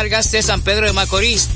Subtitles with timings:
[0.00, 1.48] Vargas de San Pedro de Macorís.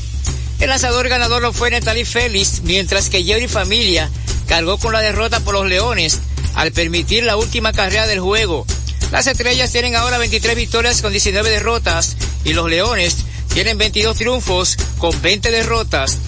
[0.61, 4.11] El lanzador ganador lo fue Natalie Félix, mientras que Jerry Familia
[4.47, 6.19] cargó con la derrota por los Leones
[6.55, 8.67] al permitir la última carrera del juego.
[9.11, 13.17] Las estrellas tienen ahora 23 victorias con 19 derrotas y los Leones
[13.55, 16.19] tienen 22 triunfos con 20 derrotas.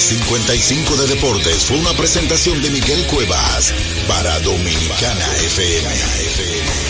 [0.00, 3.72] 55 de Deportes fue una presentación de Miguel Cuevas
[4.08, 6.89] para Dominicana FM.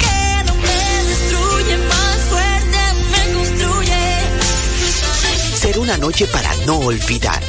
[5.77, 7.41] Una noche para no olvidar,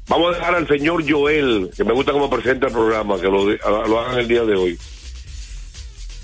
[0.08, 3.44] Vamos a dejar al señor Joel, que me gusta cómo presenta el programa, que lo,
[3.44, 4.78] lo hagan el día de hoy.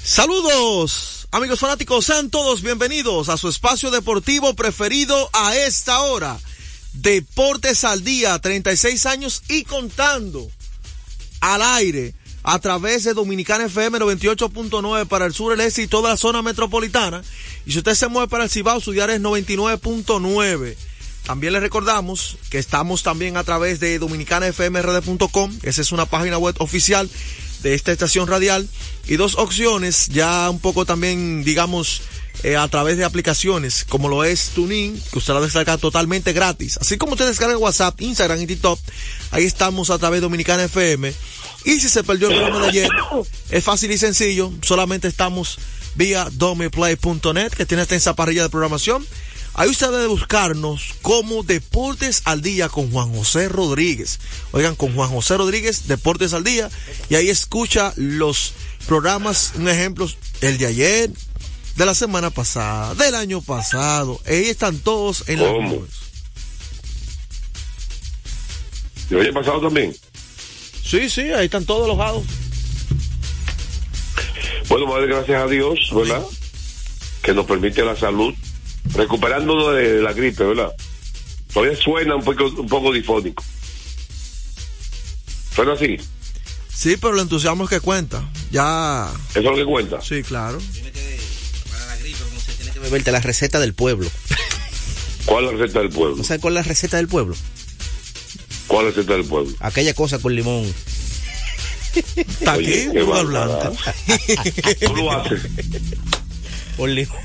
[0.02, 6.38] Saludos, amigos fanáticos, sean todos bienvenidos a su espacio deportivo preferido a esta hora.
[6.94, 10.50] Deportes al día, 36 años y contando
[11.40, 16.10] al aire a través de Dominicana FM 98.9 para el sur, el este y toda
[16.10, 17.22] la zona metropolitana.
[17.66, 20.76] Y si usted se mueve para el Cibao, su diario es 99.9.
[21.24, 25.58] También les recordamos que estamos también a través de dominicanafmrd.com.
[25.62, 27.10] Esa es una página web oficial
[27.62, 28.68] de esta estación radial.
[29.06, 32.02] Y dos opciones, ya un poco también, digamos,
[32.44, 36.78] eh, a través de aplicaciones como lo es TuneIn, que usted la descarga totalmente gratis.
[36.80, 38.78] Así como usted descarga WhatsApp, Instagram y TikTok,
[39.32, 41.12] ahí estamos a través de Dominicana FM.
[41.64, 42.88] Y si se perdió el programa de ayer,
[43.50, 45.58] es fácil y sencillo, solamente estamos
[45.96, 49.04] vía domiplay.net, que tiene esta parrilla de programación.
[49.58, 54.20] Ahí usted debe buscarnos como Deportes al Día con Juan José Rodríguez.
[54.52, 56.70] Oigan, con Juan José Rodríguez, Deportes al Día.
[57.10, 58.52] Y ahí escucha los
[58.86, 60.08] programas, un ejemplo,
[60.42, 61.10] el de ayer,
[61.74, 64.20] de la semana pasada, del año pasado.
[64.26, 65.84] Ahí están todos en la ¿Cómo?
[69.10, 69.92] ¿Y hoy pasado también?
[70.84, 72.22] Sí, sí, ahí están todos alojados.
[74.68, 76.22] Bueno, madre, gracias a Dios, ¿verdad?
[77.22, 78.32] Que nos permite la salud,
[78.94, 80.72] recuperándonos de la gripe, ¿verdad?
[81.52, 83.42] Todavía suena un poco, un poco difónico.
[85.54, 85.96] ¿Suena así?
[86.72, 88.22] Sí, pero el entusiasmo es que cuenta.
[88.50, 89.10] Ya.
[89.30, 90.00] ¿Eso es lo que cuenta?
[90.00, 90.58] Sí, claro.
[90.72, 90.92] Tienes
[92.72, 94.08] que beberte la receta del pueblo.
[95.24, 96.16] ¿Cuál es la receta del pueblo?
[96.16, 97.34] ¿No sabes cuál es la receta del pueblo?
[98.68, 99.52] ¿Cuál es la receta del pueblo?
[99.60, 100.72] Aquella cosa con limón.
[102.14, 103.00] Está aquí, Oye.
[104.80, 105.42] ¿Tú lo haces?
[106.76, 107.16] Con limón.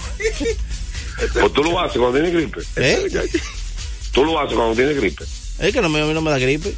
[1.43, 2.61] ¿O tú lo haces cuando tienes gripe?
[2.75, 3.29] ¿Eh?
[4.11, 5.23] ¿Tú lo haces cuando tienes gripe?
[5.59, 6.73] Es que no me, a mí no me da gripe.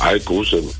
[0.00, 0.70] Ay, excúseme.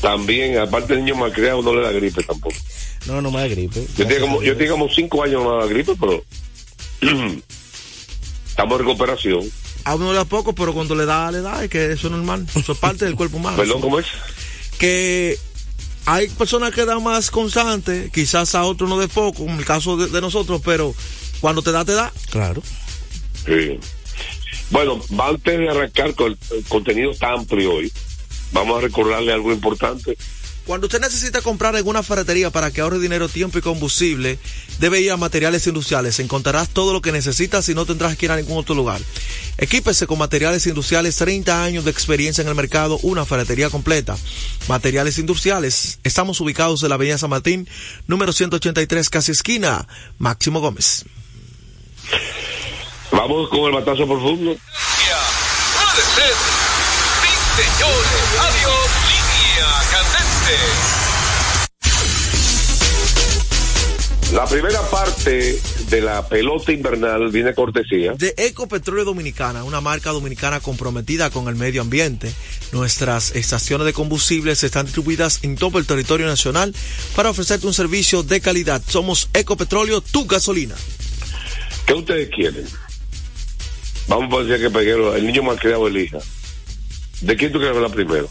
[0.00, 2.56] También, aparte el niño malcriado no le da gripe tampoco.
[3.06, 3.86] No, no me da gripe.
[3.96, 6.24] Yo tenía como, yo tenía como cinco años no me da gripe, pero
[8.48, 9.50] estamos en recuperación.
[9.84, 12.12] A uno le da poco, pero cuando le da, le da, es que eso es
[12.12, 12.46] normal.
[12.54, 13.56] Eso es parte del cuerpo humano.
[13.56, 14.06] Perdón, ¿cómo es?
[14.82, 15.38] que
[16.06, 19.96] hay personas que dan más constante, quizás a otros no de poco, en el caso
[19.96, 20.94] de, de nosotros, pero
[21.40, 22.12] cuando te da, te da.
[22.30, 22.62] Claro.
[23.46, 23.78] Sí.
[24.70, 27.92] Bueno, antes de arrancar con el, el contenido tan amplio hoy,
[28.52, 30.16] vamos a recordarle algo importante.
[30.66, 34.38] Cuando usted necesita comprar en una ferretería para que ahorre dinero, tiempo y combustible,
[34.78, 36.20] debe ir a materiales industriales.
[36.20, 39.00] Encontrarás todo lo que necesitas y no tendrás que ir a ningún otro lugar.
[39.58, 44.16] Equípese con materiales industriales, 30 años de experiencia en el mercado, una ferretería completa.
[44.68, 45.98] Materiales industriales.
[46.04, 47.68] Estamos ubicados en la Avenida San Martín,
[48.06, 49.88] número 183, casi esquina.
[50.18, 51.04] Máximo Gómez.
[53.10, 54.56] Vamos con el batazo profundo.
[55.74, 56.34] Puede ser.
[57.20, 58.40] Sí, señores.
[58.40, 58.90] Adiós.
[59.08, 60.21] Línea
[64.32, 65.60] La primera parte
[65.90, 68.14] de la pelota invernal viene cortesía.
[68.14, 72.32] De Ecopetróleo Dominicana, una marca dominicana comprometida con el medio ambiente.
[72.72, 76.74] Nuestras estaciones de combustibles están distribuidas en todo el territorio nacional
[77.14, 78.80] para ofrecerte un servicio de calidad.
[78.86, 80.76] Somos Ecopetróleo, tu gasolina.
[81.84, 82.64] ¿Qué ustedes quieren?
[84.08, 86.18] Vamos a decir que Peguero, el niño malcriado elija.
[87.20, 88.30] ¿De quién tú quieres hablar primero?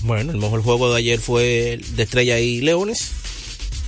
[0.00, 3.10] Bueno, el mejor juego de ayer fue el de Estrella y Leones.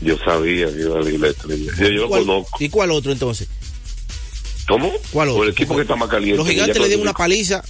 [0.01, 1.73] Yo sabía que iba a elegir la estrella.
[1.79, 2.57] Yo, yo lo ¿Cuál- conozco.
[2.61, 3.49] ¿Y cuál otro entonces?
[4.67, 4.93] ¿Cómo?
[5.13, 5.45] ¿Cuál O otro?
[5.45, 6.37] el equipo que está más caliente.
[6.39, 7.63] Los gigantes le dieron una paliza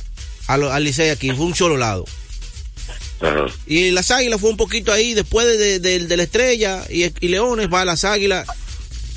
[0.46, 2.04] a lo- al Licey aquí, fue un solo lado.
[3.20, 3.46] Ajá.
[3.66, 7.04] Y las águilas fue un poquito ahí, después de, de- de- de la estrella y,
[7.04, 8.46] y Leones va a las águilas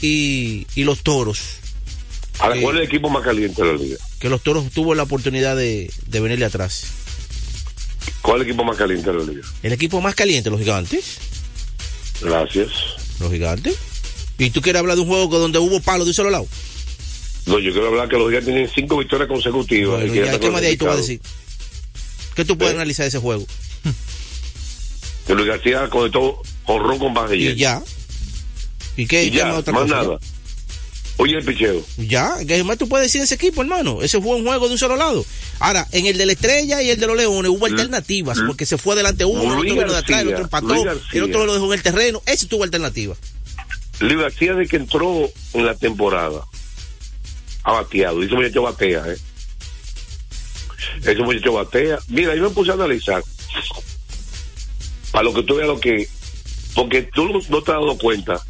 [0.01, 1.39] y, y los toros.
[1.39, 2.61] Eh.
[2.61, 3.97] ¿cuál es el equipo más caliente de la liga?
[4.19, 6.85] Que los toros tuvo la oportunidad de, de venirle atrás.
[8.21, 9.41] ¿Cuál es el equipo más caliente de la liga?
[9.63, 11.17] El equipo más caliente, los gigantes.
[12.21, 12.69] Gracias.
[13.19, 13.75] Los gigantes.
[14.37, 16.47] ¿Y tú quieres hablar de un juego donde hubo palos de un solo lado?
[17.47, 19.99] No, yo quiero hablar que los gigantes tienen cinco victorias consecutivas.
[20.01, 21.19] Bueno, ya ¿Qué más de ahí tú vas a decir?
[21.19, 22.33] clasificados.
[22.35, 22.77] ¿Qué tú puedes ¿Eh?
[22.77, 23.45] analizar de ese juego?
[25.27, 27.81] Que Luis García conectó honrón con base Y ya.
[28.97, 29.95] ¿Y qué, Y ya, más otra más cosa?
[29.95, 30.19] nada.
[31.21, 31.85] Oye, el picheo.
[31.97, 34.01] Ya, ¿qué más tú puedes decir de ese equipo, hermano?
[34.01, 35.23] Ese fue un juego de un solo lado.
[35.59, 38.79] Ahora, en el de la Estrella y el de los Leones hubo alternativas, porque se
[38.79, 40.83] fue adelante uno, el Luis otro vino de atrás, el otro empató,
[41.13, 42.23] el otro lo dejó en el terreno.
[42.25, 43.15] Ese tuvo alternativa.
[43.99, 46.43] Luis García de que entró en la temporada
[47.65, 48.23] ha bateado.
[48.23, 49.17] Y ese muchacho batea, ¿eh?
[51.03, 51.99] Ese muchacho batea.
[52.07, 53.21] Mira, yo me puse a analizar.
[55.11, 56.07] Para lo que tú veas lo que.
[56.73, 58.41] Porque tú no te has dado cuenta.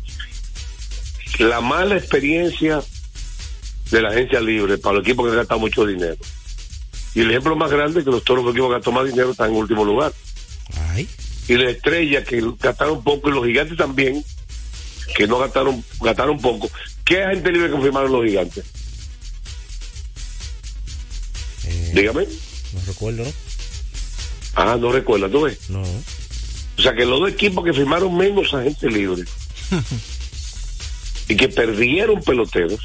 [1.39, 2.81] La mala experiencia
[3.89, 6.17] de la agencia libre para los equipos que gastan mucho dinero.
[7.13, 9.51] Y el ejemplo más grande es que los toros los equipos que más dinero están
[9.51, 10.13] en último lugar.
[10.91, 11.07] Ay.
[11.47, 14.23] Y la estrella que gastaron poco y los gigantes también,
[15.15, 16.69] que no gastaron, gastaron poco.
[17.03, 18.63] ¿Qué agente libre confirmaron los gigantes?
[21.65, 22.25] Eh, Dígame.
[22.73, 23.31] no recuerdo, ¿no?
[24.55, 25.69] Ah, no recuerda, ¿tú ves?
[25.69, 25.81] No.
[25.81, 29.23] O sea que los dos equipos que firmaron menos agente libre
[31.31, 32.81] y que perdieron peloteros,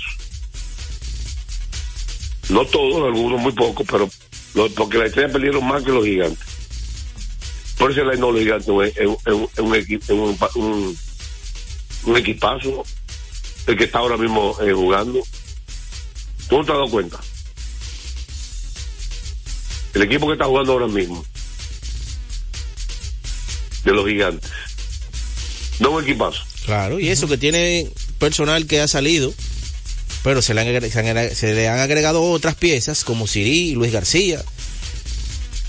[2.49, 4.09] no todos, algunos muy pocos, pero
[4.77, 6.47] porque la estrella perdieron más que los gigantes.
[7.77, 10.09] Por eso no los gigantes es, es- es un, es
[10.55, 10.97] un,
[12.05, 12.85] un- equipazo
[13.67, 15.21] el que está ahora mismo eh, jugando.
[16.49, 17.19] ¿Tú no te has dado cuenta?
[19.95, 21.25] El equipo que está jugando ahora mismo
[23.85, 24.51] de los gigantes.
[25.81, 26.43] No un equipazo.
[26.65, 29.32] Claro, y eso que tiene personal que ha salido,
[30.23, 33.70] pero se le han, se han agre- se le han agregado otras piezas como Siri
[33.70, 34.42] y Luis García,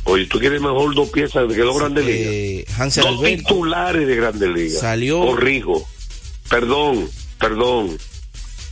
[0.09, 2.27] Oye, tú quieres mejor dos piezas que dos grandes ligas.
[2.33, 3.43] eh, Hansel Dos Alberto.
[3.43, 4.79] titulares de grandes ligas.
[4.79, 5.85] Salió- Corrijo.
[6.49, 7.97] Perdón, perdón.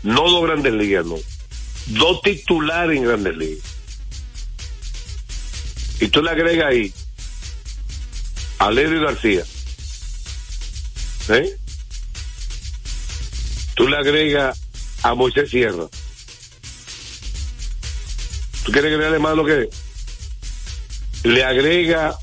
[0.03, 1.15] No dos grandes ligas, no.
[1.87, 3.59] Dos titulares en grandes ligas.
[5.99, 6.93] Y tú le agregas ahí
[8.59, 9.43] a Leo García.
[11.29, 11.57] ¿Eh?
[13.75, 14.59] Tú le agregas
[15.03, 15.85] a Moisés Sierra.
[18.65, 19.69] ¿Tú quieres agregarle más lo que
[21.23, 22.19] le agrega a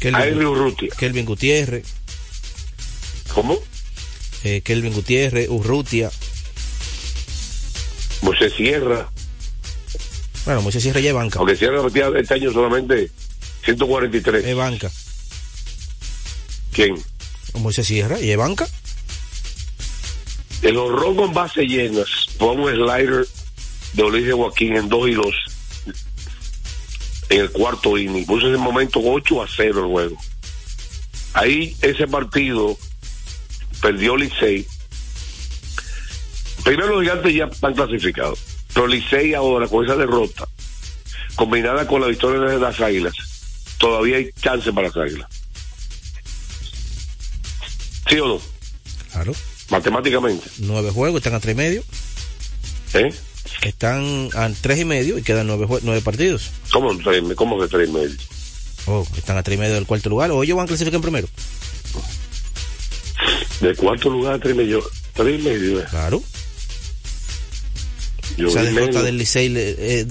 [0.00, 0.88] Kelvin, Henry Urrutia?
[0.96, 1.84] Kelvin Gutiérrez,
[3.34, 3.58] ¿Cómo?
[4.44, 6.10] eh, Kelvin Gutiérrez, Urrutia.
[8.22, 9.08] Moisés Sierra.
[10.44, 11.38] Bueno, Moisés Sierra ya es banca.
[11.38, 13.10] Aunque Sierra batía este año solamente
[13.64, 14.44] 143.
[14.44, 14.90] Es banca.
[16.72, 17.02] ¿Quién?
[17.54, 18.68] Moisés Sierra y es banca.
[20.64, 23.26] El horror con base llenas fue un slider
[23.92, 25.26] de Ulises Joaquín en 2 y 2
[27.28, 28.24] en el cuarto inning.
[28.24, 30.16] Puso en ese momento 8 a 0 el juego.
[31.34, 32.78] Ahí ese partido
[33.82, 34.66] perdió Licey.
[36.64, 38.38] Primero los gigantes ya están clasificados.
[38.72, 40.48] Pero Licey ahora con esa derrota,
[41.34, 43.12] combinada con la victoria de las águilas,
[43.76, 45.28] todavía hay chance para las águilas.
[48.08, 48.40] ¿Sí o no?
[49.12, 49.34] Claro.
[49.70, 50.44] Matemáticamente.
[50.58, 51.82] Nueve juegos, están a tres y medio.
[52.94, 53.12] ¿Eh?
[53.62, 56.50] Están a tres y medio y quedan nueve, nueve partidos.
[56.72, 58.16] ¿Cómo, tres, cómo que tres y medio?
[58.86, 60.30] Oh, están a tres y medio del cuarto lugar.
[60.30, 61.28] O ellos van a clasificar en primero.
[63.60, 64.82] De cuarto lugar a tres y medio.
[65.14, 65.80] Tres y medio.
[65.80, 65.84] eh.
[65.88, 66.22] Claro.
[68.36, 70.06] Yo Esa derrota del Licey eh,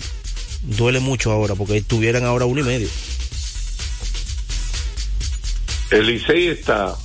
[0.64, 2.88] duele mucho ahora porque tuvieran ahora uno y medio.
[5.92, 6.96] El Licey está.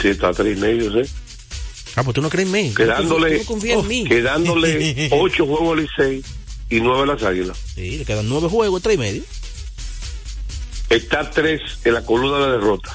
[0.00, 1.10] Sí, está a tres y medio, ¿sí?
[1.98, 2.74] Ah, pues tú no crees en mí.
[2.74, 4.04] Quedándole, Tú no confías en mí.
[4.04, 6.22] quedándole ocho juegos al Licey
[6.70, 7.58] y nueve a las Águilas.
[7.74, 9.22] Sí, le quedan nueve juegos, tres y medio.
[10.90, 12.94] Está tres en la columna de derrotas.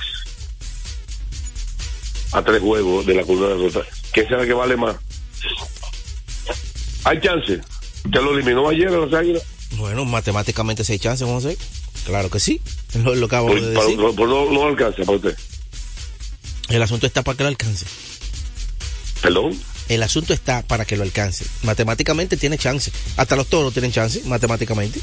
[2.31, 3.87] A tres juegos de la columna de derrotas.
[4.13, 4.95] ¿Qué será que vale más?
[7.03, 7.59] Hay chance.
[8.11, 9.43] ¿Te lo eliminó ayer a las Águilas?
[9.77, 11.57] Bueno, matemáticamente seis chances, José.
[12.05, 12.61] Claro que sí.
[13.03, 13.97] Lo, lo acabo Por, de decir.
[13.97, 15.37] por- por no, no alcanza para usted.
[16.69, 17.85] El asunto está para que lo alcance.
[19.23, 19.57] ¿Perdón?
[19.89, 21.45] El asunto está para que lo alcance.
[21.63, 22.91] Matemáticamente tiene chance.
[23.17, 24.99] Hasta los toros tienen chance, matemáticamente.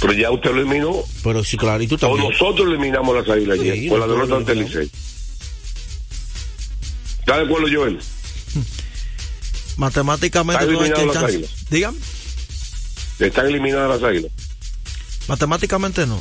[0.00, 1.02] Pero ya usted lo eliminó.
[1.24, 2.30] Pero sí, claro, y tú O también.
[2.30, 3.88] nosotros eliminamos las Águilas Sí, ayer.
[3.88, 4.90] Con la derrota ante el Licey.
[7.20, 7.98] ¿Está de acuerdo, Joel?
[9.76, 11.18] Matemáticamente no hay las chance.
[11.24, 11.50] Águilas.
[11.70, 11.98] Dígame.
[13.18, 14.32] Están eliminadas las Águilas.
[15.28, 16.20] Matemáticamente no.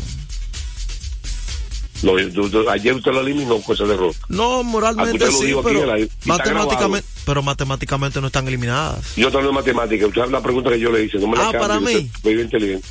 [2.02, 4.18] Tú- ayer usted lo eliminó con esa derrota.
[4.30, 9.16] No, moralmente usted lo sí, pero matemáticamente, pero matemáticamente no están eliminadas.
[9.18, 10.08] Yo te hablo de matemática.
[10.08, 11.18] Usted la pregunta que yo le hice.
[11.20, 12.12] No me Ah, para usted mí.
[12.24, 12.88] muy inteligente.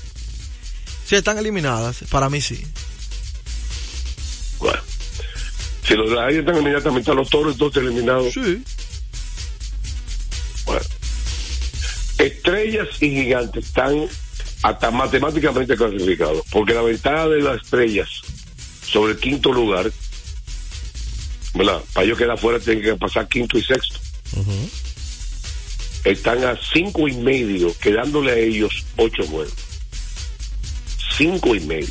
[1.06, 1.98] Sí, están eliminadas.
[2.10, 2.62] Para mí sí.
[4.58, 4.80] Bueno.
[5.86, 8.34] Si los de Águilas están eliminadas, también están los toros, entonces eliminados.
[8.34, 8.62] Sí.
[10.66, 10.82] Bueno.
[12.18, 14.06] Estrellas y gigantes están
[14.62, 18.08] hasta matemáticamente clasificados, porque la ventaja de las estrellas
[18.90, 19.92] sobre el quinto lugar,
[21.54, 21.82] ¿verdad?
[21.92, 23.98] Para ellos quedar fuera tienen que pasar quinto y sexto.
[26.04, 29.52] Están a cinco y medio, quedándole a ellos ocho juegos.
[31.16, 31.88] Cinco y medio.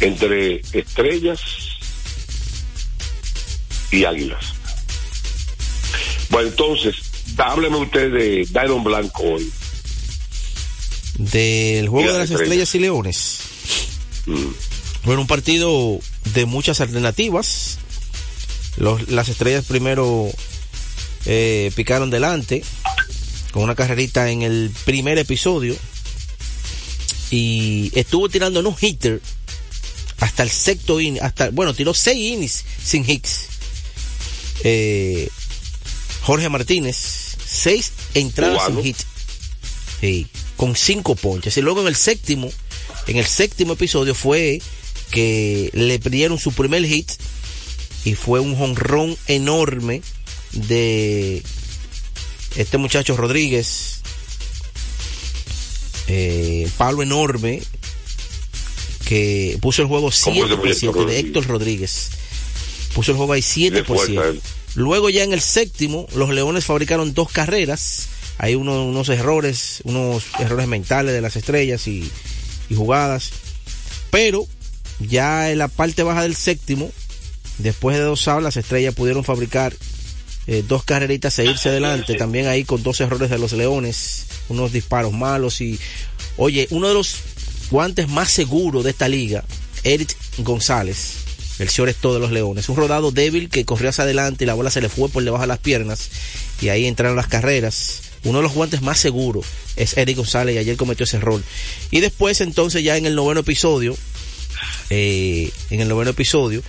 [0.00, 1.40] Entre estrellas
[3.90, 4.54] y águilas.
[6.30, 6.96] Bueno, entonces,
[7.36, 9.50] hábleme usted de Dairon Blanco hoy.
[11.18, 13.38] Del juego de las las estrellas y leones.
[15.04, 15.98] Bueno, un partido
[16.34, 17.78] de muchas alternativas.
[18.76, 20.30] Los- las estrellas primero
[21.26, 22.62] eh, picaron delante
[23.52, 25.76] con una carrerita en el primer episodio
[27.30, 29.20] y estuvo tirando no hitter
[30.18, 33.46] hasta el sexto inning, hasta bueno tiró seis innings sin hits.
[34.64, 35.28] Eh,
[36.22, 36.96] Jorge Martínez
[37.44, 38.96] seis entradas sin hit,
[40.00, 40.26] Sí,
[40.56, 42.50] con cinco ponches y luego en el séptimo,
[43.06, 44.62] en el séptimo episodio fue
[45.10, 47.10] que le dieron su primer hit
[48.04, 50.02] y fue un jonrón enorme
[50.52, 51.42] de
[52.56, 54.00] este muchacho Rodríguez,
[56.08, 57.62] eh, palo enorme
[59.04, 61.18] que puso el juego ¿Cómo 7 ese por muchacho 7 de?
[61.18, 62.10] Héctor Rodríguez.
[62.94, 64.28] Puso el juego ahí 7 De por fuerza 7.
[64.28, 64.40] él.
[64.76, 68.06] Luego ya en el séptimo, los Leones fabricaron dos carreras.
[68.38, 72.08] Hay uno- unos errores, unos errores mentales de las estrellas y,
[72.68, 73.30] y jugadas.
[74.10, 74.46] Pero
[75.00, 76.90] ya en la parte baja del séptimo,
[77.58, 79.74] después de dos las estrellas pudieron fabricar
[80.46, 82.14] eh, dos carreritas e irse adelante.
[82.14, 85.78] También ahí con dos errores de los Leones, unos disparos malos y,
[86.36, 87.16] oye, uno de los
[87.70, 89.44] guantes más seguros de esta liga,
[89.84, 91.14] Eric González,
[91.58, 92.68] el shortstop de los Leones.
[92.68, 95.42] Un rodado débil que corrió hacia adelante y la bola se le fue por debajo
[95.42, 96.10] de las piernas
[96.60, 98.02] y ahí entraron las carreras.
[98.24, 101.42] Uno de los guantes más seguros es Eric González y ayer cometió ese error.
[101.90, 103.96] Y después entonces ya en el noveno episodio,
[104.90, 106.62] eh, en el noveno episodio,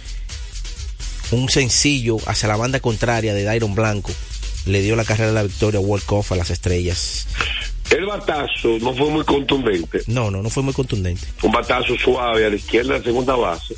[1.31, 4.11] un sencillo hacia la banda contraria de Dairon Blanco
[4.65, 7.27] le dio la carrera de la victoria World Cup a las estrellas.
[7.89, 10.01] El batazo no fue muy contundente.
[10.07, 11.27] No, no, no fue muy contundente.
[11.41, 13.75] Un batazo suave a la izquierda de la segunda base.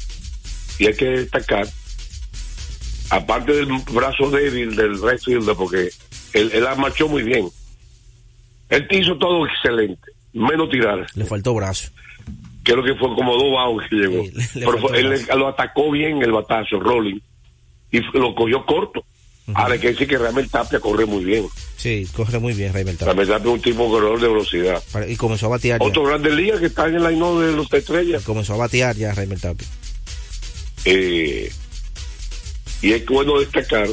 [0.77, 1.67] Y hay que destacar,
[3.09, 5.89] aparte del brazo débil del right fielder, porque
[6.33, 7.49] él, él marchó muy bien.
[8.69, 11.89] Él hizo todo excelente, menos tirar, Le faltó brazo.
[12.65, 14.23] Lo que fue como dos baos que llegó.
[14.23, 17.19] Sí, le- le Pero fue- él lo atacó bien el batazo, Rolling,
[17.91, 19.03] y lo cogió corto.
[19.55, 21.45] Ahora hay que decir que Ramel Tapia corre muy bien.
[21.75, 23.11] Sí, corre muy bien Raymond Tapia.
[23.13, 24.81] Ramel Tapia es un tipo corredor de velocidad.
[25.09, 25.85] Y comenzó a batear ya.
[25.85, 28.23] Otro grande liga que está en el line de los estrellas.
[28.23, 29.67] Comenzó a batear ya Raymond Tapia.
[30.85, 31.51] Eh,
[32.81, 33.87] y es bueno destacar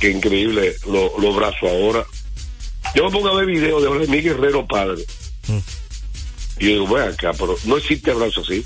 [0.00, 2.04] que increíble lo- los brazos ahora.
[2.94, 5.02] Yo me pongo a ver videos de Miguel Guerrero padre.
[5.48, 5.58] Mm.
[6.58, 8.64] Y yo digo, bueno, acá, pero no existe brazo así.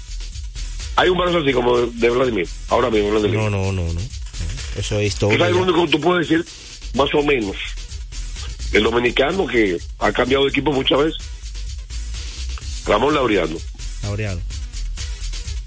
[0.97, 2.49] Hay un brazo así como de, de Vladimir.
[2.69, 3.39] Ahora mismo, Vladimir.
[3.39, 4.01] No, no, no, no.
[4.77, 5.39] Eso es historia.
[5.39, 5.57] lo ya.
[5.57, 6.45] único que tú puedes decir,
[6.95, 7.57] más o menos.
[8.73, 11.17] El dominicano que ha cambiado de equipo muchas veces.
[12.87, 13.57] Ramón Laureano.
[14.03, 14.41] Laureano.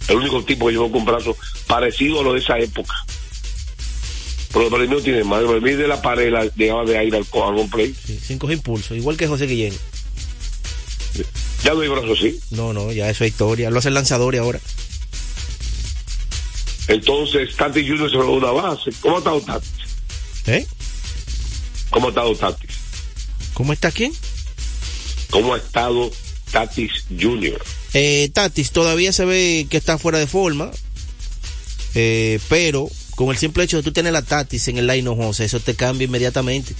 [0.07, 1.35] El único tipo que llegó con brazo
[1.67, 2.93] parecido a lo de esa época.
[4.53, 5.43] Pero Vladimir tiene más.
[5.43, 7.95] Vladimir de la pared llegaba de aire al, al play.
[8.05, 8.93] Sí, sin coger impulso.
[8.95, 9.73] Igual que José Guillén.
[11.63, 12.39] Ya no hay brazo así.
[12.51, 13.69] No, no, ya eso es historia.
[13.69, 14.59] Lo hace el lanzador y ahora.
[16.87, 18.91] Entonces, Tati Junior se robó una base.
[18.99, 19.67] ¿Cómo ha estado Tati?
[20.47, 20.65] ¿Eh?
[21.89, 22.67] ¿Cómo ha estado Tati?
[23.53, 24.13] ¿Cómo está quién?
[25.29, 26.11] ¿Cómo ha estado
[26.51, 27.61] Tatis Junior?
[27.93, 30.71] Eh, Tatis todavía se ve que está fuera de forma,
[31.95, 35.17] eh, pero con el simple hecho de tú tener la Tatis en el line of
[35.17, 36.75] Jose, eso te cambia inmediatamente.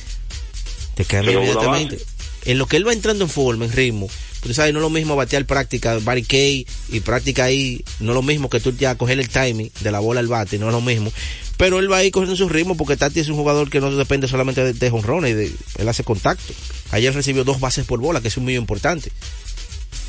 [0.95, 1.99] Te cambia Pero inmediatamente.
[2.45, 4.09] En lo que él va entrando en forma, en ritmo,
[4.41, 8.15] tú sabes, no es lo mismo batear práctica, Barry Kay y práctica ahí, no es
[8.15, 10.73] lo mismo que tú ya coger el timing de la bola al bate, no es
[10.73, 11.11] lo mismo.
[11.57, 14.27] Pero él va ahí cogiendo su ritmo porque Tati es un jugador que no depende
[14.27, 16.53] solamente de, de jonrones, de, él hace contacto.
[16.91, 19.11] Ayer recibió dos bases por bola, que es muy importante.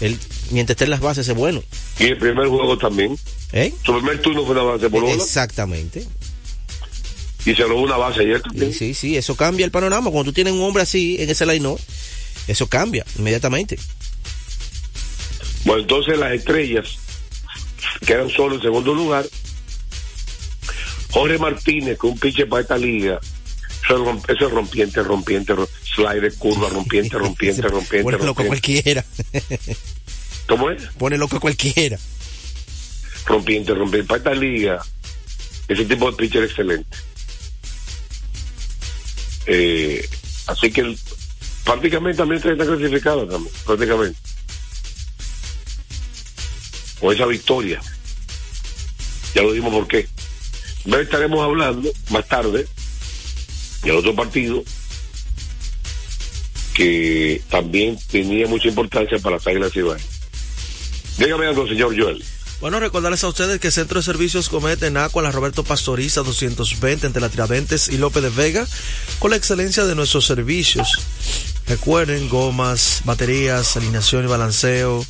[0.01, 0.19] Él,
[0.51, 1.62] mientras esté en las bases, es bueno.
[1.99, 3.19] Y el primer juego también.
[3.53, 3.73] ¿Eh?
[3.85, 5.15] Su primer turno fue una base por bola.
[5.15, 6.07] Exactamente.
[7.45, 8.73] Y se robó una base ayer también.
[8.73, 10.11] sí, sí, eso cambia el panorama.
[10.11, 11.77] Cuando tú tienes un hombre así en ese line
[12.49, 13.79] eso cambia inmediatamente.
[15.64, 16.97] Bueno, entonces las estrellas
[18.07, 19.25] quedan solo en segundo lugar.
[21.11, 23.21] Jorge Martínez, con un pitcher para esta liga.
[23.85, 29.04] Eso es, rompiente, rompiente, ro- slider, curva, rompiente, rompiente, rompiente, Pone loco cualquiera.
[30.49, 30.83] ¿Cómo es?
[30.99, 31.99] Pone loco cualquiera.
[33.26, 34.07] Rompiente, rompiente.
[34.09, 34.81] Para esta liga,
[35.69, 36.97] ese tipo de pitcher excelente.
[39.47, 40.09] Eh,
[40.47, 40.97] así que
[41.64, 44.19] prácticamente también está clasificado también, prácticamente.
[47.02, 47.80] Con esa victoria.
[49.35, 50.09] Ya lo dimos por qué.
[50.85, 52.68] Luego estaremos hablando más tarde
[53.83, 54.62] del otro partido
[56.74, 60.07] que también tenía mucha importancia para las Águilas Ibañez.
[61.18, 62.24] Dígame algo, señor Joel.
[62.61, 67.09] Bueno, recordarles a ustedes que Centro de Servicios Cometa en Aqua, la Roberto Pastoriza 220
[67.09, 68.64] entre la Tiradentes y López de Vega,
[69.18, 71.00] con la excelencia de nuestros servicios.
[71.66, 75.05] Recuerden, gomas, baterías, alineación y balanceo,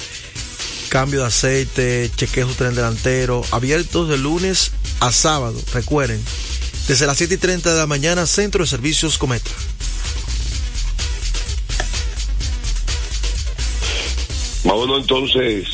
[0.93, 5.59] cambio de aceite, chequeo su tren delantero, abiertos de lunes a sábado.
[5.73, 6.23] Recuerden,
[6.87, 9.51] desde las 7 y 30 de la mañana, Centro de Servicios Cometa.
[14.65, 15.67] Vámonos entonces.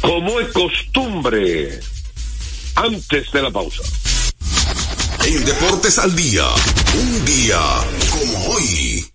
[0.00, 1.78] Como es costumbre,
[2.74, 3.84] antes de la pausa.
[5.24, 6.44] En Deportes al Día,
[6.92, 7.60] un día
[8.10, 9.13] como hoy.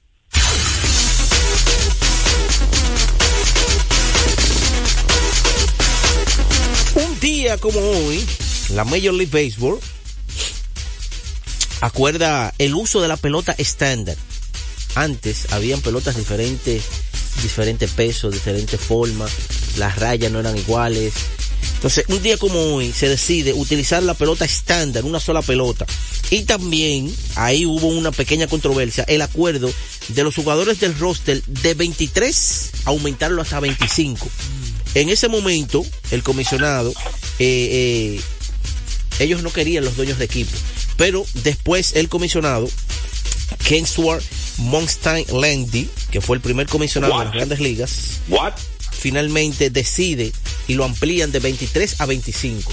[7.39, 8.21] Día como hoy,
[8.73, 9.79] la Major League Baseball
[11.79, 14.17] acuerda el uso de la pelota estándar.
[14.95, 16.83] Antes habían pelotas diferentes,
[17.41, 19.31] diferentes pesos, diferentes formas,
[19.77, 21.13] las rayas no eran iguales.
[21.75, 25.85] Entonces, un día como hoy se decide utilizar la pelota estándar, una sola pelota.
[26.31, 29.71] Y también ahí hubo una pequeña controversia, el acuerdo
[30.09, 34.27] de los jugadores del roster de 23 aumentarlo hasta 25.
[34.95, 36.93] En ese momento, el comisionado,
[37.39, 38.21] eh, eh,
[39.19, 40.51] ellos no querían los dueños de equipo,
[40.97, 42.69] pero después el comisionado,
[43.67, 44.23] Ken Swart
[44.57, 47.91] Monstein Landy, que fue el primer comisionado de las grandes ligas,
[48.27, 48.53] What?
[48.91, 50.31] finalmente decide
[50.67, 52.71] y lo amplían de 23 a 25.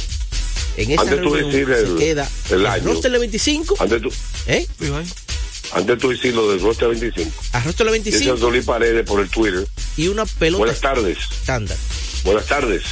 [0.76, 2.84] En esa Antes tú reunión se el- queda el el año.
[2.84, 4.12] roster de 25, Antes tú,
[4.46, 4.66] ¿eh?
[5.72, 7.30] antes tú decir lo del roster 25.
[7.52, 9.66] A roster de Dice 25 Solís Paredes por el Twitter.
[9.96, 11.18] y una pelota Buenas tardes.
[11.40, 11.76] estándar.
[12.24, 12.82] Buenas tardes.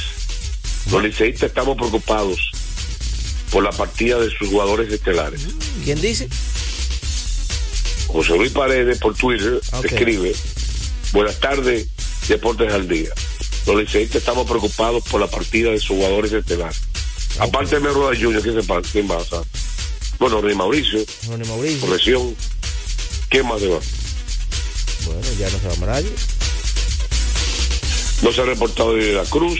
[0.91, 2.51] Los liceístas estamos preocupados
[3.51, 5.41] por la partida de sus jugadores estelares.
[5.83, 6.27] ¿Quién dice?
[8.07, 10.33] José Luis Paredes por Twitter escribe,
[11.11, 11.87] buenas tardes,
[12.27, 13.09] Deportes al Día.
[13.65, 16.81] Los liceístas estamos preocupados por la partida de sus jugadores estelares.
[17.39, 19.43] Aparte de Merroda Junior, ¿quién, se quién va a estar?
[20.19, 21.79] Bueno, Rey Mauricio, Ronnie Mauricio.
[21.81, 22.35] por lesión.
[23.29, 23.79] ¿Quién más se va?
[25.05, 26.11] Bueno, ya no se va a nadie.
[28.21, 29.59] No se ha reportado de la Cruz.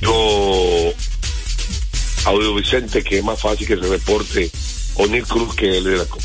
[0.00, 0.92] Yo,
[2.24, 4.50] Audio Vicente, que es más fácil que se reporte
[4.96, 6.24] O'Neill Cruz que él de la Cruz.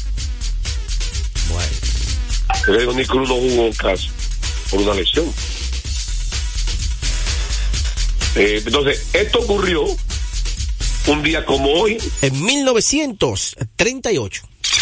[1.49, 2.91] Bueno.
[2.91, 4.09] O'Neill Cruz no jugó casi
[4.69, 5.25] por una lesión.
[8.35, 9.85] Eh, entonces, esto ocurrió
[11.07, 14.43] un día como hoy, En 1938.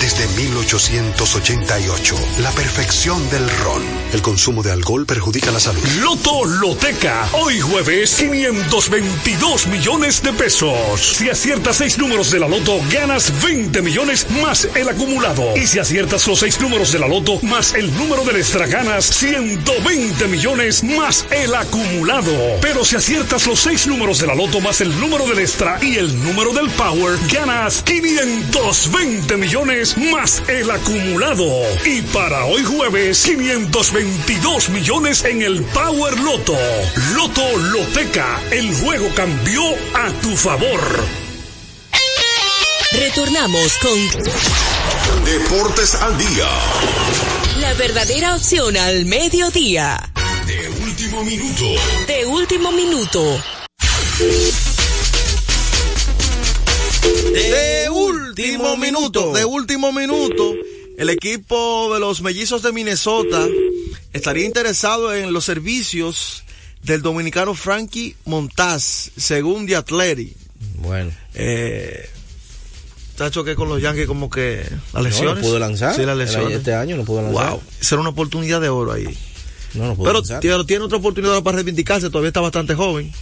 [0.00, 3.82] desde 1888, la perfección del ron.
[4.12, 5.82] El consumo de alcohol perjudica la salud.
[6.00, 11.16] Loto Loteca, hoy jueves 522 millones de pesos.
[11.16, 15.56] Si aciertas seis números de la Loto, ganas 20 millones más el acumulado.
[15.56, 19.06] Y si aciertas los seis números de la Loto más el número del extra, ganas
[19.06, 22.32] 120 millones más el acumulado.
[22.60, 25.96] Pero si aciertas los seis números de la Loto más el número del extra y
[25.96, 31.44] el número del Power, ganas 520 millones más el acumulado.
[31.84, 36.56] Y para hoy jueves, 522 millones en el Power Loto.
[37.14, 39.62] Loto Loteca, el juego cambió
[39.94, 41.04] a tu favor.
[42.92, 46.48] Retornamos con Deportes al día.
[47.60, 50.10] la verdadera opción al mediodía.
[50.46, 51.64] De último minuto.
[52.06, 53.42] De último minuto.
[57.34, 60.54] De último minuto, de último minuto,
[60.96, 63.48] el equipo de los mellizos de Minnesota
[64.12, 66.44] estaría interesado en los servicios
[66.84, 70.36] del dominicano Frankie Montaz, según The Athletic.
[70.76, 71.10] Bueno.
[71.34, 72.08] Eh,
[73.10, 75.34] está choque con los Yankees como que las lesiones.
[75.34, 75.96] No, no pudo lanzar.
[75.96, 76.58] Sí, las lesiones.
[76.58, 77.50] Este año no pudo lanzar.
[77.50, 79.08] Wow, será una oportunidad de oro ahí.
[79.74, 80.40] No, no pudo Pero, lanzar.
[80.40, 83.12] pero tiene otra oportunidad para reivindicarse, todavía está bastante joven.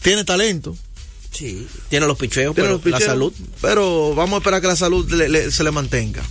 [0.00, 0.74] Tiene talento.
[1.32, 1.66] Sí.
[1.88, 3.32] Tiene los picheos, Tiene pero los picheos, la salud.
[3.60, 6.22] Pero vamos a esperar que la salud le- le- se le mantenga.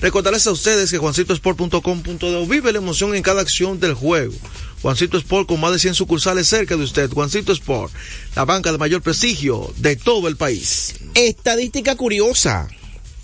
[0.00, 4.34] Recordarles a ustedes que juancitosport.com.de vive la emoción en cada acción del juego.
[4.82, 7.10] Juancito Sport con más de 100 sucursales cerca de usted.
[7.10, 7.92] Juancito Sport,
[8.36, 10.94] la banca de mayor prestigio de todo el país.
[11.14, 12.68] Estadística curiosa.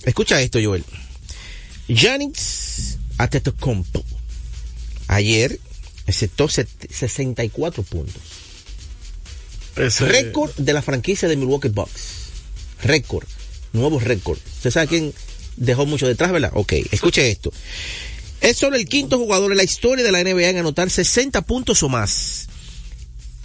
[0.04, 0.82] Escucha esto, Joel.
[1.88, 2.36] Yannick
[3.18, 4.02] Antetokounmpo
[5.08, 5.60] ayer
[6.08, 8.22] aceptó set- 64 puntos.
[9.74, 12.02] Récord de la franquicia de Milwaukee Bucks.
[12.82, 13.26] Récord.
[13.72, 14.38] Nuevo récord.
[14.56, 15.14] ¿Usted sabe quién
[15.56, 16.52] dejó mucho detrás, verdad?
[16.54, 17.52] Ok, escuche esto.
[18.40, 21.82] Es solo el quinto jugador en la historia de la NBA en anotar 60 puntos
[21.82, 22.48] o más.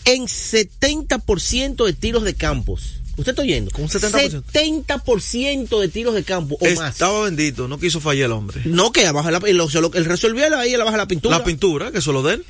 [0.05, 3.01] En 70% de tiros de campos.
[3.17, 3.71] ¿Usted está oyendo?
[3.71, 4.43] ¿Con un 70%?
[4.43, 6.93] 70% de tiros de campo o más.
[6.93, 8.61] Estaba bendito, no quiso fallar el hombre.
[8.65, 11.37] No, que abajo la, él resolvió ahí la baja la pintura.
[11.37, 12.45] La pintura, que eso lo de él.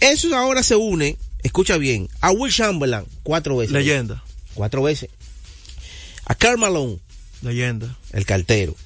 [0.00, 3.72] Eso ahora se une, escucha bien, a Will Chamberlain cuatro veces.
[3.72, 4.22] Leyenda.
[4.54, 5.10] Cuatro veces.
[6.24, 6.98] A Karl Malone,
[7.42, 7.96] Leyenda.
[8.12, 8.76] el cartero.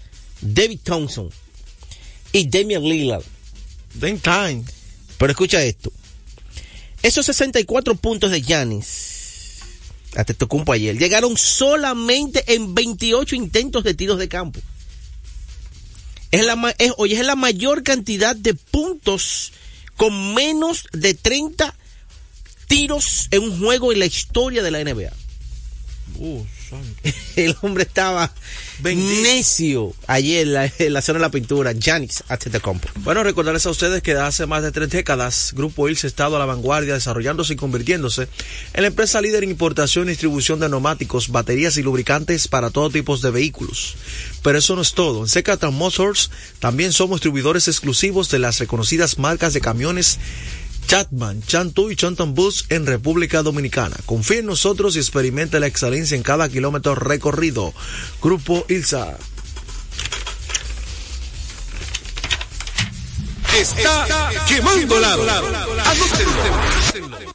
[0.41, 1.31] David Thompson.
[2.33, 3.25] Y Damian Lillard.
[3.99, 4.65] Then time.
[5.19, 5.93] Pero escucha esto.
[7.03, 9.17] Esos 64 puntos de Giannis
[10.17, 14.61] Antetokounmpo ayer llegaron solamente en 28 intentos de tiros de campo.
[16.31, 19.53] Es la, es, oye, es la mayor cantidad de puntos
[19.97, 21.75] con menos de 30
[22.67, 25.13] tiros en un juego en la historia de la NBA.
[26.19, 26.45] Uh,
[27.37, 28.33] El hombre estaba
[28.83, 31.73] necio ayer en la, en la zona de la pintura.
[31.73, 32.89] Giannis Antetokounmpo.
[32.97, 36.39] Bueno, recordarles a ustedes que hace más de tres décadas Grupo ILS ha estado a
[36.39, 38.29] la vanguardia desarrollándose y convirtiéndose
[38.75, 42.91] en la empresa líder en importación y distribución de neumáticos, baterías y lubricantes para todo
[42.91, 43.97] tipo de vehículos.
[44.43, 45.23] Pero eso no es todo.
[45.23, 50.19] En Secatan Motors también somos distribuidores exclusivos de las reconocidas marcas de camiones
[50.87, 53.97] Chatman, Chantu y Chanton Bus en República Dominicana.
[54.07, 57.75] Confía en nosotros y experimente la excelencia en cada kilómetro recorrido.
[58.23, 59.17] Grupo ILSA.
[63.59, 64.07] Está
[64.49, 65.23] quemando lado.
[65.85, 67.27] Anótenlo.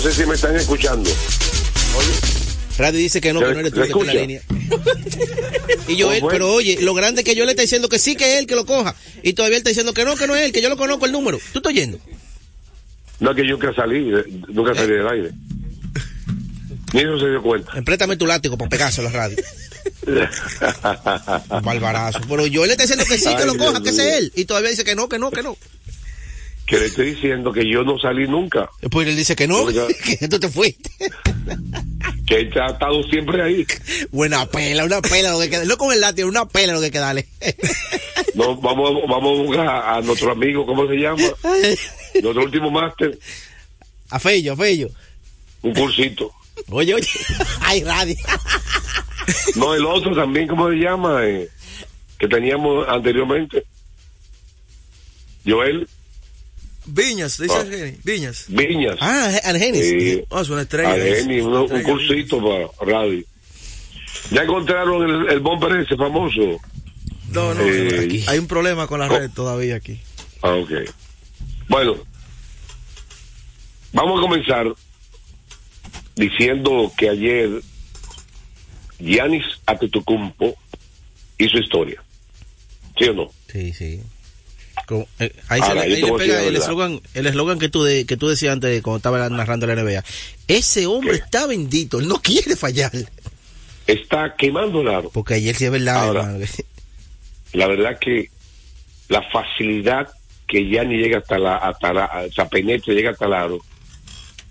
[0.00, 1.10] sé si me están escuchando.
[2.80, 4.42] Radio dice que no, ¿Se- que no eres tú que la línea.
[5.88, 6.38] y yo, él, ¿Cómo fue?
[6.38, 8.46] pero oye, lo grande es que yo le está diciendo que sí, que es él
[8.46, 8.94] que lo coja.
[9.22, 11.06] Y todavía él está diciendo que no, que no es él, que yo lo conozco
[11.06, 11.38] el número.
[11.52, 11.98] ¿Tú estás oyendo?
[13.20, 15.30] No, que yo nunca salí, eh, nunca salí del aire.
[16.92, 17.72] Ni eso se dio cuenta.
[17.76, 19.36] Empréstame tu látigo para pegarse a la radio.
[21.62, 22.20] Barbarazo.
[22.28, 24.16] Pero yo le está diciendo que sí, que Ay, lo coja, Dios que ese es
[24.18, 24.32] él.
[24.34, 25.56] Y todavía dice que no, que no, que no.
[26.70, 28.70] Que le estoy diciendo que yo no salí nunca.
[28.80, 29.66] Después él dice que no,
[30.20, 30.90] que tú te fuiste.
[32.26, 33.66] Que él ha estado siempre ahí.
[34.12, 35.64] Buena pela, una pela lo que queda.
[35.64, 37.26] No con el látigo, una pela lo que queda, dale.
[38.34, 41.24] No, vamos, vamos a buscar a nuestro amigo, ¿cómo se llama?
[42.22, 43.18] Nuestro último máster,
[44.10, 44.88] A Fello, a Fello.
[45.62, 46.30] un cursito.
[46.68, 47.08] Oye, oye.
[47.62, 48.14] Ay, radio.
[49.56, 51.26] No, el otro también, ¿cómo se llama?
[51.26, 51.48] Eh,
[52.16, 53.64] que teníamos anteriormente.
[55.44, 55.88] Joel
[56.86, 57.98] Viñas, dice Ah.
[58.04, 58.46] Viñas.
[58.48, 58.96] Viñas.
[59.00, 59.84] Ah, Argenis.
[59.88, 60.24] Sí.
[60.30, 60.92] Ah, es una estrella.
[60.92, 63.22] Argeni, es un, cursito para radio.
[64.30, 66.60] Ya encontraron el, el bomber ese famoso.
[67.32, 68.24] No, no, Eh, aquí.
[68.26, 69.18] hay un problema con la Oh.
[69.18, 70.00] red todavía aquí.
[70.42, 70.70] Ah, ok.
[71.68, 71.96] Bueno,
[73.92, 74.66] vamos a comenzar
[76.16, 77.62] diciendo que ayer
[78.98, 80.56] Giannis Antetokounmpo
[81.38, 82.02] hizo historia.
[82.98, 83.30] ¿Sí o no?
[83.50, 84.00] Sí, sí.
[84.90, 86.56] Como- eh, ahí se Ahora, le, yo ahí te le voy a decir pega el
[86.56, 90.02] eslogan, el eslogan que tú de, que tú decías antes cuando estaba narrando la NBA.
[90.48, 91.18] Ese hombre ¿Qué?
[91.18, 92.90] está bendito, él no quiere fallar.
[93.86, 95.10] Está quemando el aro.
[95.10, 96.36] Porque ayer sí es verdad, Ahora.
[97.52, 98.30] La verdad que
[99.08, 100.08] la facilidad
[100.48, 103.60] que Giannis llega hasta la, hasta la, sea, penetra, llega hasta el aro.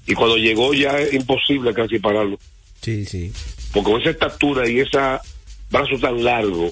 [0.08, 2.40] Y cuando llegó ya es imposible casi pararlo.
[2.82, 3.34] Sí, sí.
[3.74, 4.98] porque con esa estatura y ese
[5.70, 6.72] brazo tan largo,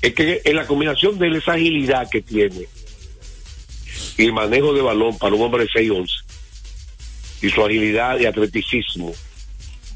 [0.00, 2.68] es que en la combinación de esa agilidad que tiene
[4.16, 6.08] y el manejo de balón para un hombre de 6'11
[7.42, 9.12] y su agilidad y atleticismo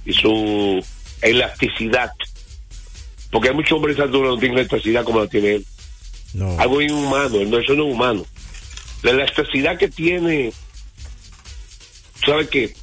[0.05, 0.85] y su
[1.23, 2.11] elasticidad,
[3.31, 5.67] porque hay muchos hombres que no tienen elasticidad como la tiene él,
[6.35, 6.59] No.
[6.59, 8.27] algo inhumano, no, eso no es humano.
[9.03, 10.53] La elasticidad que tiene,
[12.25, 12.75] ¿sabe qué?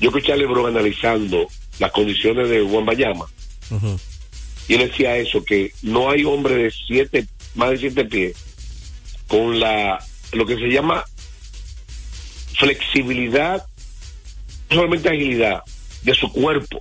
[0.00, 1.46] Yo escuché a Lebron analizando
[1.78, 3.26] las condiciones de Juan Bayama
[4.68, 8.36] y él decía eso, que no hay hombre de siete, más de siete pies,
[9.26, 9.98] con la,
[10.32, 11.04] lo que se llama
[12.58, 13.64] flexibilidad,
[14.70, 15.62] no solamente agilidad,
[16.02, 16.80] de su cuerpo.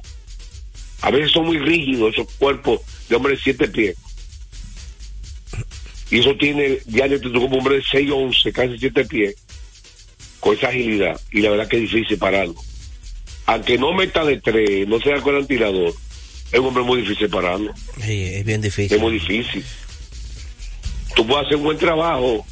[1.02, 3.96] A veces son muy rígidos esos cuerpos de hombre de siete pies.
[6.10, 9.36] Y eso tiene, ya como un hombre de 6, 11, casi siete pies,
[10.40, 11.20] con esa agilidad.
[11.32, 12.56] Y la verdad que es difícil pararlo.
[13.48, 15.94] Aunque no meta de tres, no sea con el tirador,
[16.52, 17.74] es un hombre muy difícil pararlo.
[18.02, 18.96] Sí, es bien difícil.
[18.96, 19.64] Es muy difícil.
[21.16, 22.46] Tú puedes hacer un buen trabajo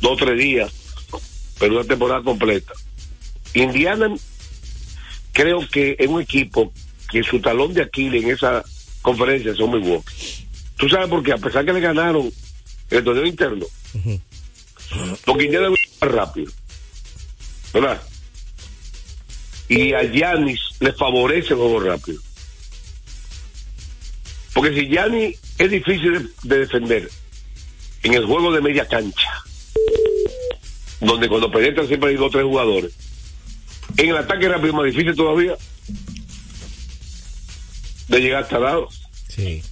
[0.00, 0.70] dos o tres días,
[1.58, 2.72] pero una temporada completa.
[3.54, 4.14] Indiana
[5.32, 6.72] creo que es un equipo
[7.10, 8.64] que su talón de Aquiles en esa
[9.02, 10.04] conferencia son muy buenos.
[10.76, 12.32] Tú sabes por qué, a pesar que le ganaron
[12.90, 13.66] el torneo interno,
[15.24, 16.52] porque Indiana es rápido,
[17.72, 18.02] ¿verdad?
[19.68, 22.20] Y a Giannis le favorece el juego rápido.
[24.52, 27.08] Porque si Giannis es difícil de defender
[28.02, 29.44] en el juego de media cancha,
[31.00, 32.92] donde cuando penetran siempre hay dos o tres jugadores,
[33.96, 35.56] en el ataque rápido es más difícil todavía
[38.08, 38.88] de llegar hasta lado.
[39.28, 39.62] Sí.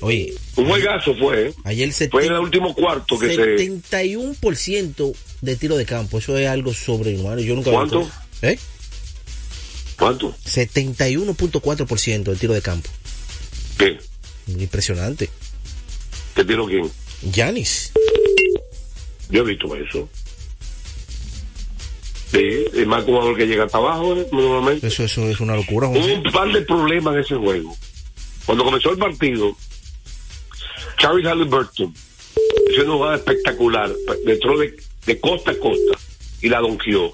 [0.00, 1.54] Oye, Un juegazo fue, ¿eh?
[1.64, 3.56] ayer se Fue en el último cuarto que se...
[3.56, 6.18] 71% de tiro de campo.
[6.18, 7.40] Eso es algo sobrehumano.
[7.40, 8.00] Yo nunca ¿Cuánto?
[8.00, 8.58] visto- ¿Eh?
[9.98, 10.34] ¿Cuánto?
[10.44, 12.88] 71.4% de tiro de campo.
[13.78, 13.98] ¿Qué?
[14.46, 15.30] Impresionante.
[16.34, 16.90] ¿Qué tiro quién?
[17.22, 17.92] Yanis.
[19.30, 20.08] Yo he visto eso.
[22.34, 24.26] Sí, es más un jugador que llega hasta abajo, ¿eh?
[24.32, 24.86] normalmente.
[24.88, 25.88] Eso, eso es una locura.
[25.88, 27.76] Hubo un par de problemas en ese juego.
[28.44, 29.56] Cuando comenzó el partido,
[30.98, 31.94] Charlie Halliburton
[32.72, 33.90] hizo una jugada espectacular,
[34.26, 34.74] dentro de,
[35.06, 35.98] de costa a costa,
[36.42, 37.12] y la donkeó.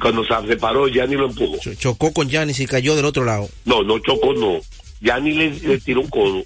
[0.00, 1.56] Cuando se separó, ya ni lo empujó.
[1.58, 3.48] Ch- Chocó con Yanis y cayó del otro lado.
[3.66, 4.58] No, no chocó, no.
[5.00, 6.42] Ya ni le, le tiró un codo.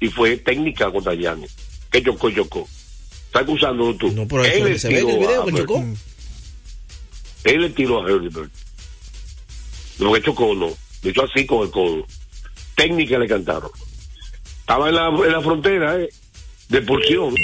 [0.00, 1.46] Y fue técnica contra Yanni.
[1.90, 2.68] Que chocó, chocó.
[3.26, 4.10] ¿Estás acusándolo tú?
[4.12, 5.84] No, pero Él se ve en el video que chocó.
[7.44, 8.52] Él le tiró a Herbert.
[9.98, 10.70] Lo que chocó, no.
[11.02, 12.06] Le echó así con el codo.
[12.74, 13.70] Técnica le cantaron.
[14.60, 16.08] Estaba en la, en la frontera, ¿eh?
[16.68, 17.34] De porción.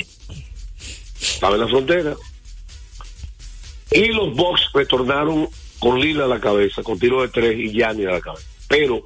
[1.21, 2.15] Estaba en la frontera.
[3.91, 8.05] Y los Bucks retornaron con Lila a la cabeza, con tiro de tres y Yanni
[8.05, 8.47] a la cabeza.
[8.69, 9.05] Pero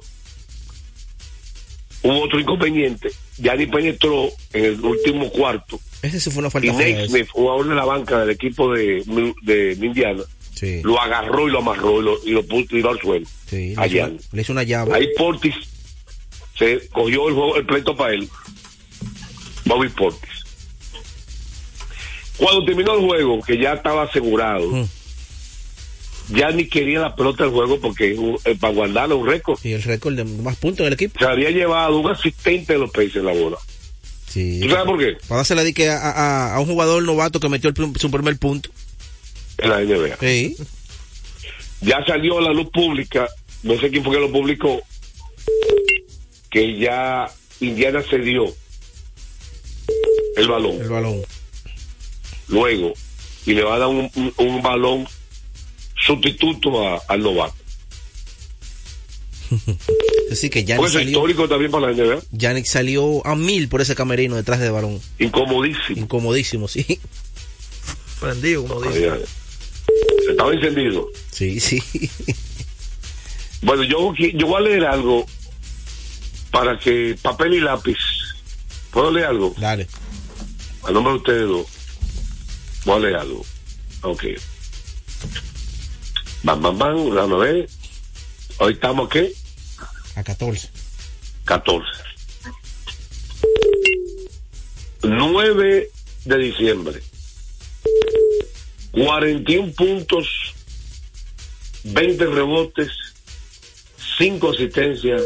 [2.03, 3.11] hubo otro inconveniente.
[3.37, 6.77] Yanni penetró en el último cuarto Ese sí fue una y falta fea.
[6.77, 7.07] Nate ese.
[7.09, 9.03] Smith, jugador de la banca del equipo de,
[9.41, 10.23] de Indiana,
[10.61, 10.79] Sí.
[10.83, 13.25] lo agarró y lo amarró y lo, y lo puso tiró al suelo.
[13.49, 14.07] Sí, le, Allá.
[14.13, 14.93] hizo, le hizo una llave.
[14.93, 15.55] Ahí Portis
[16.57, 18.29] se cogió el, juego, el pleito para él.
[19.65, 20.29] Bobby Portis.
[22.37, 24.85] Cuando terminó el juego, que ya estaba asegurado, Mm.
[26.35, 29.59] ya ni quería la pelota del juego porque eh, para guardarle un récord.
[29.63, 31.19] Y el récord de más puntos del equipo.
[31.19, 33.57] Se había llevado un asistente de los Pacers en la bola.
[34.27, 34.59] Sí.
[34.61, 35.17] ¿Tú sabes por qué?
[35.27, 38.69] Para dársela a, a- a un jugador novato que metió el su primer punto.
[39.61, 40.17] En la NBA.
[40.19, 40.57] Sí.
[41.81, 43.27] Ya salió a la luz pública,
[43.63, 44.81] no sé quién fue que lo publicó,
[46.49, 47.27] que ya
[47.59, 48.45] Indiana cedió
[50.37, 50.81] el balón.
[50.81, 51.21] El balón.
[52.47, 52.93] luego
[53.45, 55.07] y le va a dar un, un- un balón
[56.05, 57.55] sustituto a- al novato.
[60.31, 62.21] Así que Yannick Pues es salió, histórico también para la NBA.
[62.31, 64.99] Yannick salió a mil por ese camerino detrás del balón.
[65.19, 65.99] Incomodísimo.
[66.01, 66.99] Incomodísimo, sí.
[68.19, 69.11] Prendido, como dice.
[70.41, 71.07] Estaba encendido.
[71.31, 71.79] Sí, sí.
[73.61, 75.27] Bueno, yo, yo voy a leer algo
[76.49, 77.99] para que papel y lápiz.
[78.89, 79.53] ¿Puedo leer algo?
[79.55, 79.87] Dale.
[80.81, 81.67] A nombre de ustedes dos.
[82.85, 83.45] Voy a leer algo.
[84.01, 84.23] Ok.
[86.41, 87.11] Bam, bam, bam.
[87.11, 87.69] Déjame ver.
[88.57, 89.31] Hoy estamos, ¿qué?
[90.15, 90.71] A 14.
[91.45, 91.87] 14.
[95.03, 95.91] 9
[96.25, 97.03] de diciembre.
[98.91, 100.53] 41 puntos,
[101.83, 102.91] 20 rebotes,
[104.17, 105.21] 5 asistencias,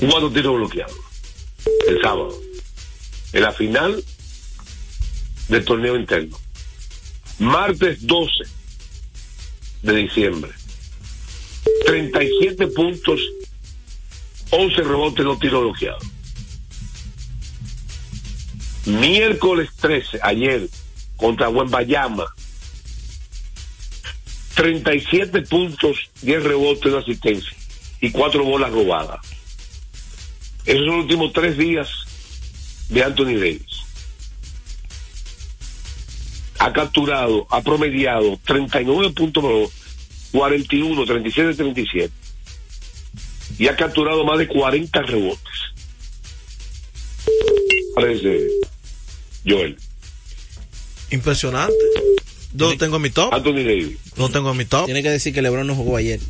[0.00, 0.96] 4 tiros bloqueados.
[1.86, 2.38] El sábado.
[3.32, 4.02] En la final
[5.48, 6.38] del torneo interno.
[7.38, 8.44] Martes 12
[9.82, 10.50] de diciembre.
[11.86, 13.20] 37 puntos,
[14.50, 16.04] 11 rebotes, no tiros bloqueados.
[18.86, 20.68] Miércoles 13, ayer,
[21.16, 22.26] contra Bayama
[24.62, 27.52] 37 puntos, 10 rebotes, una asistencia
[28.00, 29.18] y 4 bolas robadas.
[30.64, 31.88] Esos son los últimos tres días
[32.88, 33.82] de Anthony Davis.
[36.60, 39.72] Ha capturado, ha promediado 39 puntos,
[40.30, 42.12] 41, 37, 37
[43.58, 45.54] y ha capturado más de 40 rebotes.
[47.96, 48.46] Parece,
[49.44, 49.76] Joel.
[51.10, 52.21] Impresionante.
[52.54, 53.32] Yo lo tengo en mi top.
[53.32, 53.96] Anthony Davis.
[54.16, 54.84] Lo tengo en mi top.
[54.86, 56.20] Tiene que decir que LeBron no jugó ayer.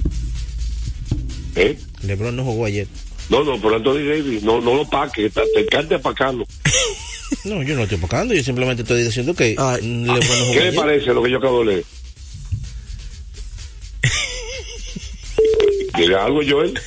[1.56, 1.78] ¿Eh?
[2.02, 2.86] LeBron no jugó ayer.
[3.28, 6.46] No, no, por Anthony Davis, no, no lo paque, te, encanta apacarlo.
[7.44, 10.68] No, yo no estoy pocando, yo simplemente estoy diciendo que LeBron no jugó ¿Qué le
[10.68, 10.74] ayer.
[10.74, 11.84] parece lo que yo acabo de leer?
[15.96, 16.78] Diga algo, Joel.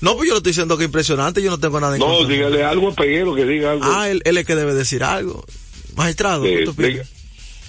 [0.00, 1.40] No, pues yo lo estoy diciendo que impresionante.
[1.42, 2.34] Yo no tengo nada en No, contra.
[2.34, 3.84] dígale algo a Peguero, que diga algo.
[3.86, 5.44] Ah, él, él es que debe decir algo.
[5.94, 6.90] Magistrado, Eh, ¿qué tú opinas?
[6.92, 7.06] diga-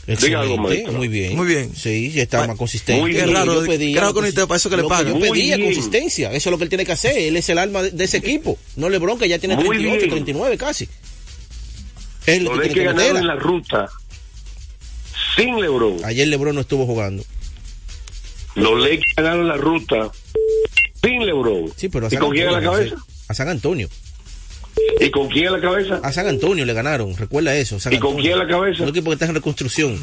[0.06, 0.94] Excelente, diga algo, maestro.
[0.94, 1.36] Muy bien.
[1.36, 1.74] Muy bien.
[1.76, 3.02] Sí, ya está más consistente.
[3.02, 3.34] muy bien.
[3.34, 5.14] raro, Yo pedía claro que consi- usted para eso que le lo pagan.
[5.14, 5.74] Yo Muy pedía bien.
[5.74, 7.18] consistencia, eso es lo que él tiene que hacer.
[7.18, 8.58] Él es el alma de, de ese equipo.
[8.76, 10.10] No LeBron, que ya tiene Muy 38, bien.
[10.10, 10.90] 39 casi.
[12.26, 13.90] Él Los tiene Lakers que ganaron en la ruta
[15.36, 16.04] sin LeBron.
[16.06, 17.24] Ayer LeBron no estuvo jugando.
[18.56, 20.12] Los Lakers ganaron la ruta
[21.02, 21.72] sin LeBron.
[21.76, 22.96] Sí, pero a ¿Y San con quién a la cabeza?
[23.28, 23.90] A San Antonio.
[25.00, 26.00] ¿Y con quién a la cabeza?
[26.04, 27.80] A San Antonio le ganaron, recuerda eso.
[27.80, 28.24] San ¿Y con Antonio.
[28.32, 28.84] quién a la cabeza?
[28.84, 30.00] Un equipo que está en reconstrucción.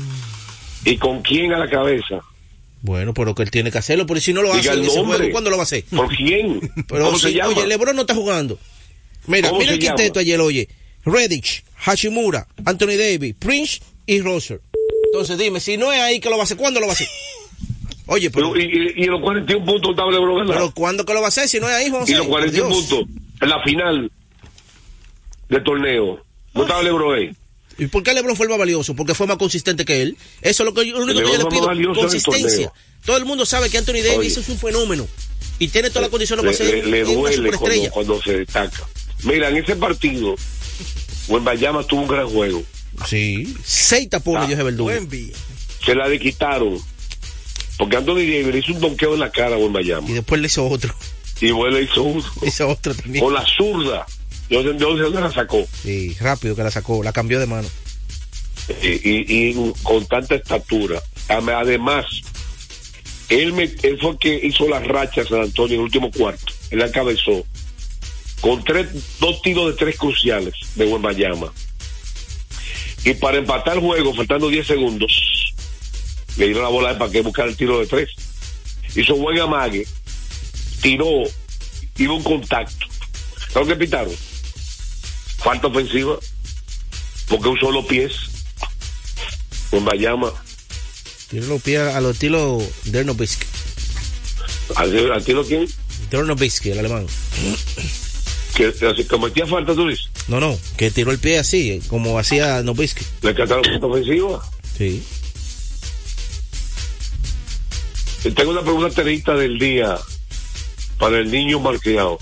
[0.85, 2.21] ¿Y con quién a la cabeza?
[2.83, 5.57] Bueno, pero que él tiene que hacerlo, porque si no lo hace juego, ¿cuándo lo
[5.57, 5.85] va a hacer?
[5.85, 6.61] ¿Por quién?
[6.89, 7.51] Pero ¿Cómo si- se llama?
[7.51, 8.59] Oye, LeBron no está jugando.
[9.27, 10.67] Mira, ¿Cómo mira el quinteto ayer, oye.
[11.05, 14.61] Redditch, Hashimura, Anthony Davis, Prince y Roser.
[15.13, 16.95] Entonces dime, si no es ahí que lo va a hacer, ¿cuándo lo va a
[16.95, 17.09] hacer?
[18.07, 20.53] Oye, pero, Pero, y, y, y los 41 puntos estaba LeBron ganando.
[20.55, 22.13] pero ¿cuándo que lo va a hacer si no es ahí, José?
[22.13, 22.85] y los Por 41 Dios.
[22.89, 23.09] puntos
[23.41, 24.11] en la final
[25.51, 26.25] del torneo.
[26.55, 27.31] ¿No estaba LeBron ahí?
[27.79, 28.95] ¿Y por qué LeBron fue el más valioso?
[28.95, 30.17] Porque fue más consistente que él.
[30.43, 31.61] Eso es lo, que yo- lo único que yo le fue pido.
[31.63, 32.49] más valioso en el Consistencia.
[32.69, 32.73] torneo.
[33.05, 34.41] Todo el mundo sabe que Anthony Davis Oye.
[34.41, 35.07] es un fenómeno.
[35.59, 38.87] Y tiene todas las condiciones Le, para ser le- le duele cuando, cuando se destaca.
[39.25, 40.35] Mira, en ese partido,
[41.29, 42.63] Bayama tuvo un gran juego.
[43.07, 43.55] Sí.
[43.65, 44.91] Seis tapones Ah, dio ese verdugo.
[45.85, 46.79] Se la le quitaron.
[47.79, 50.09] Porque Anthony Davis le hizo un donqueo en la cara a Bayama.
[50.09, 50.95] Y después le hizo otro.
[51.41, 52.25] Y bueno, le hizo uno.
[52.43, 53.25] Hizo otro también.
[53.25, 54.07] Con la zurda.
[54.51, 55.67] No sé de dónde la sacó.
[55.83, 57.69] Sí, rápido que la sacó, la cambió de mano.
[58.83, 61.03] y, y- y con tanta estatura.
[61.29, 62.05] Además,
[63.29, 66.53] él, me, él fue el que hizo las rachas San Antonio en el último cuarto.
[66.71, 67.45] Él encabezó
[68.41, 68.89] con tres,
[69.21, 71.53] dos tiros de tres cruciales de Bayama.
[73.05, 75.55] Y para empatar el juego, faltando 10 segundos,
[76.37, 78.11] le dieron la bola para que buscar el tiro de tres.
[78.95, 79.87] Hizo buen amague,
[80.83, 81.07] tiró,
[81.97, 82.87] iba un contacto.
[83.53, 84.15] ¿Sabes qué pitaron?
[85.43, 86.19] Falta ofensiva,
[87.29, 88.13] porque usó los pies.
[89.73, 90.33] Bayama
[91.31, 93.45] Tiene los pies a los estilo Dernobisk.
[94.75, 95.69] ¿Al al tiro quién?
[96.11, 97.07] Dernobisk, el alemán.
[98.55, 100.11] Que así, cometía falta, tú dices.
[100.29, 103.01] No, no, que tiró el pie así, como hacía Nobisk.
[103.23, 104.51] Le cantaron punto ofensiva.
[104.77, 105.03] Sí.
[108.25, 109.99] Y Tengo una pregunta terita del día
[110.99, 112.19] para el niño marqueado.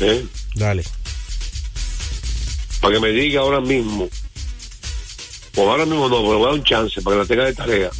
[0.00, 0.24] ¿eh?
[0.54, 0.84] Dale.
[2.80, 4.08] Para que me diga ahora mismo,
[5.56, 7.54] o ahora mismo no, pero voy a dar un chance para que la tenga de
[7.54, 7.90] tarea.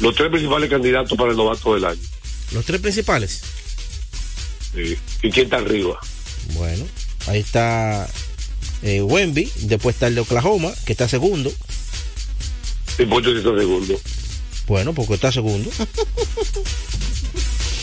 [0.00, 2.00] Los tres principales candidatos para el novato del año.
[2.52, 3.40] Los tres principales.
[4.74, 4.96] Sí.
[5.22, 5.98] ¿Y quién está arriba?
[6.54, 6.84] Bueno,
[7.26, 8.08] ahí está
[8.82, 11.52] eh, Wemby, después está el de Oklahoma, que está segundo.
[12.98, 14.00] ¿Y por qué está segundo?
[14.66, 15.70] Bueno, porque está segundo.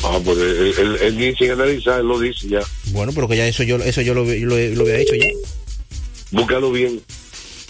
[0.04, 2.60] Ah, pues él, él- él ni sin analizar, él lo dice ya.
[2.92, 5.26] Bueno, pero que ya eso yo, eso yo lo, lo, lo había hecho ya.
[6.32, 7.02] Búscalo bien.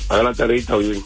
[0.09, 1.03] Haga la tareita bien.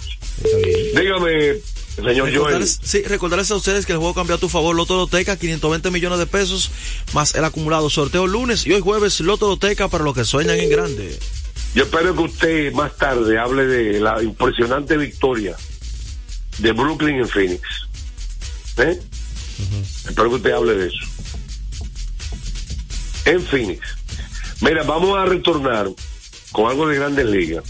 [0.95, 1.55] Dígame,
[1.95, 2.33] señor Joel.
[2.33, 4.75] Recordarles, sí, recordarles a ustedes que el juego cambió a tu favor.
[4.75, 6.71] Loto Loteca, 520 millones de pesos,
[7.13, 7.89] más el acumulado.
[7.89, 11.17] Sorteo lunes y hoy jueves, Loto Loteca para los que sueñan en grande.
[11.73, 15.55] Yo espero que usted más tarde hable de la impresionante victoria
[16.57, 17.61] de Brooklyn en Phoenix.
[18.77, 18.99] ¿Eh?
[20.07, 21.05] Espero que usted hable de eso.
[23.25, 23.81] En Phoenix.
[24.61, 25.89] Mira, vamos a retornar
[26.51, 27.63] con algo de grandes ligas.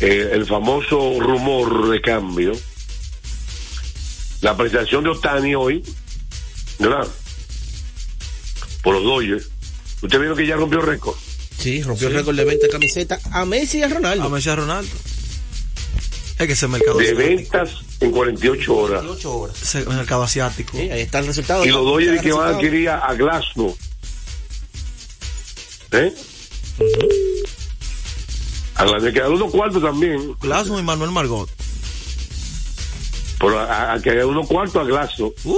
[0.00, 2.52] Eh, el famoso rumor de cambio.
[4.40, 5.82] La presentación de Otani hoy,
[6.78, 7.06] ¿verdad?
[8.82, 9.48] Por los Dodgers.
[10.00, 11.16] Usted vieron que ya rompió récord.
[11.58, 14.24] Sí, rompió el récord de venta de camiseta a Messi y a Ronaldo.
[14.24, 14.92] A Messi y a Ronaldo.
[16.38, 17.28] Es que ese mercado de asiático.
[17.28, 19.04] ventas en 48 horas.
[19.60, 20.78] Ese mercado asiático.
[20.78, 21.64] Sí, ahí está el resultado.
[21.64, 23.16] Y los Dodgers que van a adquirir a, a
[26.80, 27.08] ¿Eh?
[28.76, 30.34] A la de quedar unos cuartos también.
[30.40, 31.50] Glasnow y Manuel Margot.
[33.40, 35.32] Pero a, a que unos cuartos a.
[35.44, 35.56] Uh,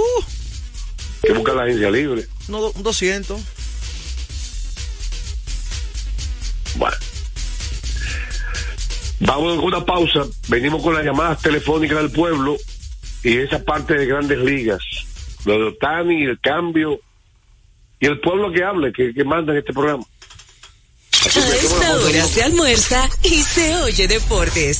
[1.21, 2.27] Que busca la agencia libre.
[2.47, 3.39] no, un 200.
[6.75, 6.97] Bueno.
[9.19, 10.25] Vamos con una pausa.
[10.47, 12.57] Venimos con las llamadas telefónicas del pueblo
[13.23, 14.81] y esa parte de grandes ligas.
[15.45, 16.99] Lo de Otani, el cambio
[17.99, 20.03] y el pueblo que hable, que, que manda en este programa.
[21.33, 24.79] A esta hora se almuerza y se oye deportes.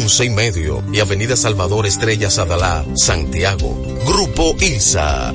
[0.00, 3.76] y medio, y Avenida Salvador Estrellas Adalá, Santiago.
[4.06, 5.34] Grupo ILSA.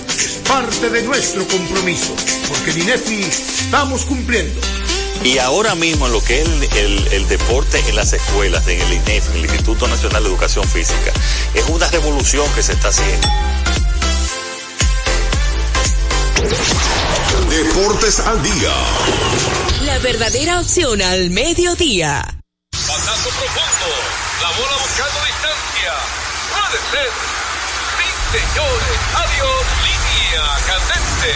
[0.51, 2.13] parte de nuestro compromiso,
[2.49, 4.59] porque en INEFI estamos cumpliendo.
[5.23, 8.81] Y ahora mismo en lo que es el, el- el deporte en las escuelas, en
[8.81, 11.13] el INEF, en el Instituto Nacional de Educación Física,
[11.53, 13.27] es una revolución que se está haciendo.
[17.49, 18.73] Deportes al día.
[19.85, 22.23] La verdadera opción al mediodía.
[22.73, 23.87] Batazo profundo.
[24.41, 25.93] La bola buscando distancia.
[26.51, 27.09] Puede ser.
[27.97, 28.99] Sí, señores.
[29.15, 29.80] Adiós.
[30.31, 31.33] Línea candente.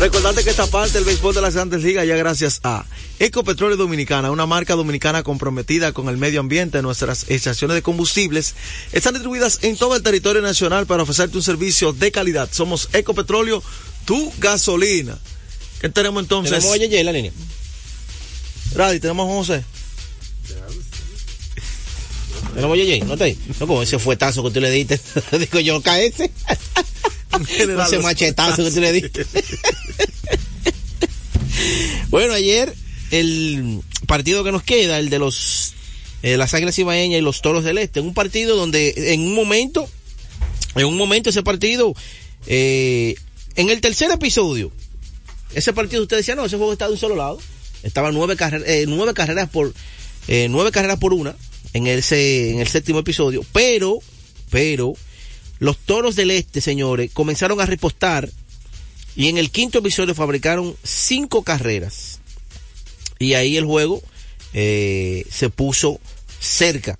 [0.00, 2.84] Recordarte que esta parte del béisbol de las grandes ligas ya gracias a
[3.18, 6.82] Ecopetróleo Dominicana, una marca dominicana comprometida con el medio ambiente.
[6.82, 8.54] Nuestras estaciones de combustibles
[8.92, 12.48] están distribuidas en todo el territorio nacional para ofrecerte un servicio de calidad.
[12.52, 13.62] Somos Ecopetróleo,
[14.04, 15.18] tu gasolina.
[15.80, 16.58] ¿Qué tenemos entonces?
[16.58, 17.32] Tenemos a Yeye en la línea.
[18.74, 19.64] Radi, tenemos a José.
[23.04, 23.36] No te.
[23.60, 25.00] No como ese fuetazo que tú le diste.
[25.38, 26.30] Digo yo, cae ese.
[28.02, 29.26] machetazo que tú le diste.
[32.10, 32.74] bueno, ayer
[33.10, 35.74] el partido que nos queda, el de los
[36.22, 39.88] eh, las Águilas Ibaeñas y los Toros del Este, un partido donde en un momento,
[40.74, 41.94] en un momento ese partido,
[42.46, 43.14] eh,
[43.56, 44.72] en el tercer episodio,
[45.54, 47.38] ese partido usted decía, no, ese juego está de un solo lado,
[47.82, 49.72] estaba nueve, carreras eh, nueve carreras por
[50.26, 51.34] eh, nueve carreras por una
[51.72, 53.98] en ese en el séptimo episodio, pero
[54.50, 54.94] pero
[55.58, 58.30] los Toros del Este, señores, comenzaron a repostar
[59.16, 62.20] y en el quinto episodio fabricaron cinco carreras
[63.18, 64.02] y ahí el juego
[64.54, 66.00] eh, se puso
[66.40, 66.96] cerca.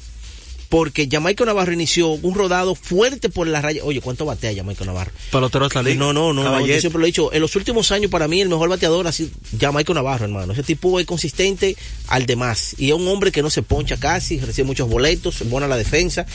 [0.68, 3.82] Porque Jamaica Navarro inició un rodado fuerte por la raya.
[3.84, 5.12] Oye, ¿cuánto batea Jamaica Navarro?
[5.30, 5.96] Pelotero de la liga.
[5.98, 7.32] No, no, no, no, yo siempre lo he dicho.
[7.32, 10.52] En los últimos años, para mí, el mejor bateador ha sido Jamaica Navarro, hermano.
[10.52, 11.76] Ese tipo es consistente
[12.08, 12.74] al demás.
[12.78, 15.76] Y es un hombre que no se poncha casi, recibe muchos boletos, es buena la
[15.76, 16.26] defensa.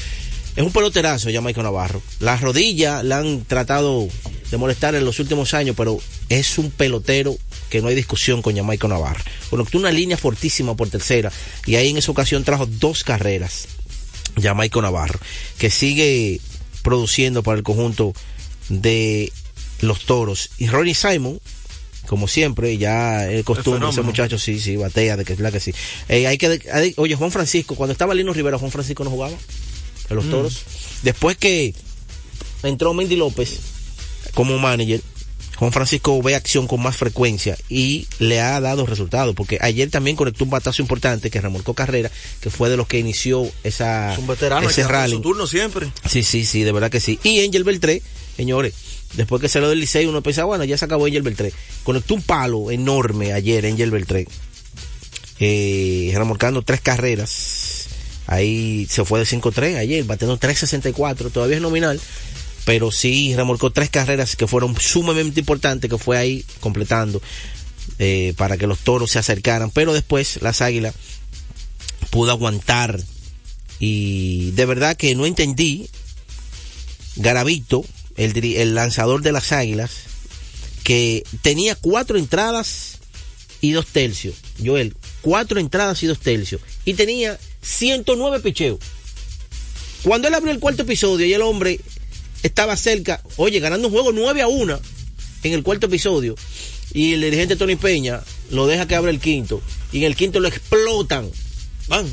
[0.56, 2.02] Es un peloterazo, Jamaica Navarro.
[2.20, 4.08] Las rodillas la han tratado
[4.52, 7.36] de molestar en los últimos años, pero es un pelotero
[7.72, 9.24] que no hay discusión con Jamaica Navarro.
[9.50, 11.32] Conectó una línea fortísima por tercera
[11.66, 13.68] y ahí en esa ocasión trajo dos carreras.
[14.42, 15.20] Jamaica Navarro,
[15.58, 16.40] que sigue
[16.82, 18.14] produciendo para el conjunto
[18.70, 19.32] de
[19.82, 20.50] los toros.
[20.58, 21.40] Y Ronnie Simon,
[22.08, 25.60] como siempre, ya es costumbre, ese muchacho sí, sí, batea, de que es la que
[25.60, 25.74] sí.
[26.10, 29.34] Eh, hay que, hay- oye, Juan Francisco, cuando estaba Lino Rivera, Juan Francisco no jugaba
[30.10, 30.32] en los Mm.
[30.32, 30.64] toros.
[31.04, 31.74] Después que
[32.64, 33.60] entró Mendy López
[34.34, 35.02] como manager,
[35.64, 40.18] Juan Francisco ve acción con más frecuencia y le ha dado resultados, porque ayer también
[40.18, 42.12] conectó un batazo importante que remolcó carrera,
[42.42, 45.14] que fue de los que inició esa, Es un veterano, ese que rally.
[45.14, 45.90] su turno siempre.
[46.06, 47.18] Sí, sí, sí, de verdad que sí.
[47.24, 48.02] Y Angel Beltré,
[48.36, 48.74] señores,
[49.14, 51.54] después que salió del Liceo, uno pensaba, bueno, ya se acabó Angel Beltré.
[51.86, 54.28] Conectó un palo enorme ayer Angel Beltré,
[55.40, 57.88] eh, remolcando tres carreras.
[58.28, 62.02] Ahí se fue de 5-3 ayer, batiendo 3.64, todavía es nominal,
[62.66, 67.22] pero sí remolcó tres carreras que fueron sumamente importantes, que fue ahí completando
[68.00, 69.70] eh, para que los toros se acercaran.
[69.72, 70.96] Pero después las águilas
[72.10, 73.00] pudo aguantar
[73.80, 75.90] y de verdad que no entendí
[77.16, 77.86] Garavito,
[78.18, 79.92] el, el lanzador de las águilas,
[80.84, 83.00] que tenía cuatro entradas
[83.62, 84.36] y dos tercios.
[84.64, 86.62] Joel, cuatro entradas y dos tercios.
[86.86, 88.80] Y tenía 109 picheos.
[90.04, 91.80] Cuando él abrió el cuarto episodio y el hombre
[92.44, 94.80] estaba cerca, oye, ganando un juego 9 a 1
[95.44, 96.36] en el cuarto episodio,
[96.94, 98.22] y el dirigente Tony Peña
[98.52, 101.30] lo deja que abra el quinto, y en el quinto lo explotan.
[101.88, 102.06] Van.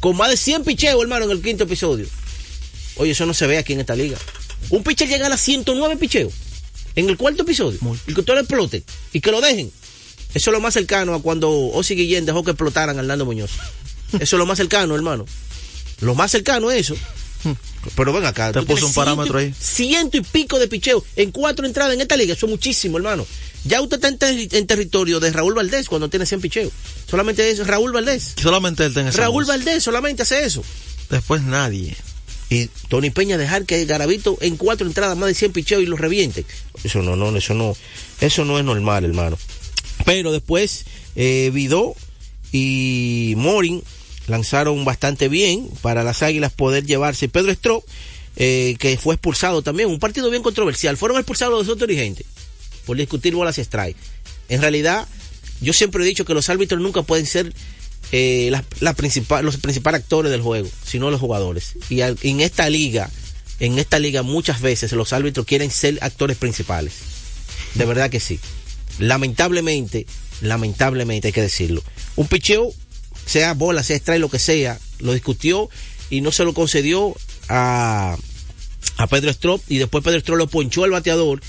[0.00, 2.06] Con más de 100 picheos, hermano, en el quinto episodio.
[2.96, 4.18] Oye, eso no se ve aquí en esta liga.
[4.70, 6.32] Un pitcher llega a las 109 picheos
[6.94, 9.70] en el cuarto episodio y que todo lo explote y que lo dejen.
[10.34, 13.50] Eso es lo más cercano a cuando Osi Guillén dejó que explotaran a Hernando Muñoz.
[14.12, 15.26] Eso es lo más cercano, hermano.
[16.00, 16.96] Lo más cercano es eso.
[17.96, 18.52] Pero ven acá.
[18.52, 19.64] Te puso un parámetro ciento ahí.
[19.64, 22.34] Ciento y pico de picheos en cuatro entradas en esta liga.
[22.34, 23.26] Eso es muchísimo, hermano.
[23.64, 26.72] Ya usted está en, ter- en territorio de Raúl Valdés cuando tiene 100 picheos.
[27.08, 28.34] Solamente es Raúl Valdés.
[28.40, 29.48] Solamente él tiene Raúl voz.
[29.48, 30.62] Valdés solamente hace eso.
[31.10, 31.96] Después nadie.
[32.50, 35.98] Y Tony Peña dejar que Garavito en cuatro entradas más de 100 picheos y los
[36.00, 36.44] reviente.
[36.84, 37.74] Eso no, no, eso no,
[38.20, 39.38] eso no es normal, hermano.
[40.04, 40.84] Pero después,
[41.16, 41.94] eh, Vidó
[42.52, 43.82] y Morin
[44.32, 47.28] lanzaron bastante bien para las Águilas poder llevarse.
[47.28, 47.84] Pedro Strop,
[48.36, 50.96] eh, que fue expulsado también, un partido bien controversial.
[50.96, 52.24] Fueron expulsados los dos dirigentes
[52.86, 53.96] por discutir bolas strike.
[54.48, 55.06] En realidad,
[55.60, 57.52] yo siempre he dicho que los árbitros nunca pueden ser
[58.10, 61.74] eh, los principales actores del juego, sino los jugadores.
[61.90, 63.10] Y en esta liga,
[63.60, 66.94] en esta liga muchas veces los árbitros quieren ser actores principales.
[67.74, 68.40] De verdad que sí.
[68.98, 70.06] Lamentablemente,
[70.40, 71.82] lamentablemente hay que decirlo.
[72.16, 72.72] Un picheo,
[73.26, 75.68] sea bola, sea strike, lo que sea, lo discutió
[76.10, 77.14] y no se lo concedió
[77.48, 78.16] a,
[78.96, 81.40] a Pedro Strop y después Pedro Strop lo ponchó al bateador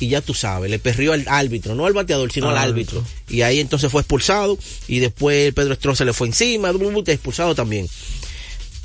[0.00, 3.04] y ya tú sabes, le perrió al árbitro, no al bateador, sino Al al árbitro.
[3.28, 4.58] Y ahí entonces fue expulsado
[4.88, 6.72] y después Pedro Strop se le fue encima,
[7.06, 7.86] expulsado también.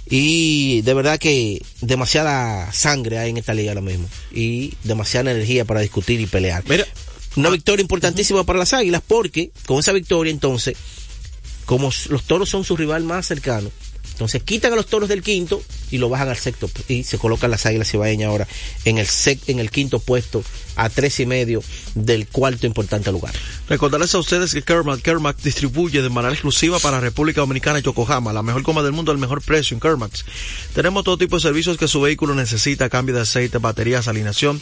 [0.08, 4.08] Y de verdad que demasiada sangre hay en esta liga ahora mismo.
[4.32, 6.64] Y demasiada energía para discutir y pelear.
[7.36, 10.76] Una victoria importantísima para las Águilas porque con esa victoria entonces,
[11.66, 13.72] como los toros son su rival más cercano,
[14.12, 15.62] entonces quitan a los toros del quinto
[15.92, 18.48] y lo bajan al sexto y se colocan las Águilas Cibaeñas ahora
[18.86, 20.44] en el sec, en el quinto puesto
[20.76, 21.64] a tres y medio
[21.96, 23.34] del cuarto importante lugar.
[23.70, 28.34] Recordarles a ustedes que Kermac, Kermac distribuye de manera exclusiva para República Dominicana y Yokohama,
[28.34, 30.26] la mejor goma del mundo al mejor precio en Kermax.
[30.74, 34.62] Tenemos todo tipo de servicios que su vehículo necesita, cambio de aceite, baterías, alineación,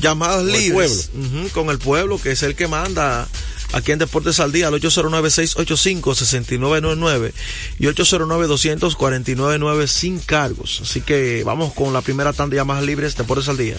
[0.00, 1.10] llamadas Con el libres
[1.52, 3.26] con el pueblo, que es el que manda
[3.72, 7.32] aquí en Deportes al Día, al 809-685-6999
[7.78, 10.80] y 809-249-9 sin cargos.
[10.82, 13.76] Así que vamos con la primera tanda de llamadas libres, Deportes al Día.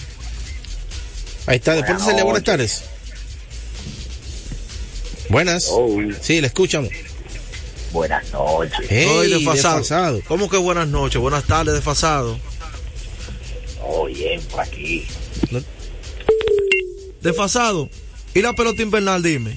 [1.46, 2.82] Ahí está, Deportes al Día, buenas tardes.
[5.28, 5.70] Buenas.
[6.20, 6.90] Sí, le escuchamos.
[7.92, 8.90] Buenas noches.
[8.90, 9.78] Ey, Hoy desfasado.
[9.78, 10.20] desfasado.
[10.26, 11.20] ¿Cómo que buenas noches?
[11.20, 12.38] Buenas tardes, desfasado.
[13.82, 15.06] Oh, bien, por aquí.
[17.22, 17.88] Desfasado.
[18.34, 19.56] ¿Y la pelota invernal, dime?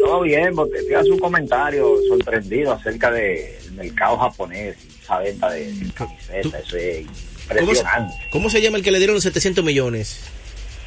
[0.00, 5.50] Todo bien, porque te hace un comentario sorprendido acerca del mercado japonés y esa venta
[5.50, 6.54] de camisetas.
[6.66, 7.06] Eso es
[7.48, 8.14] ¿Cómo se, impresionante.
[8.30, 10.20] cómo se llama el que le dieron los 700 millones?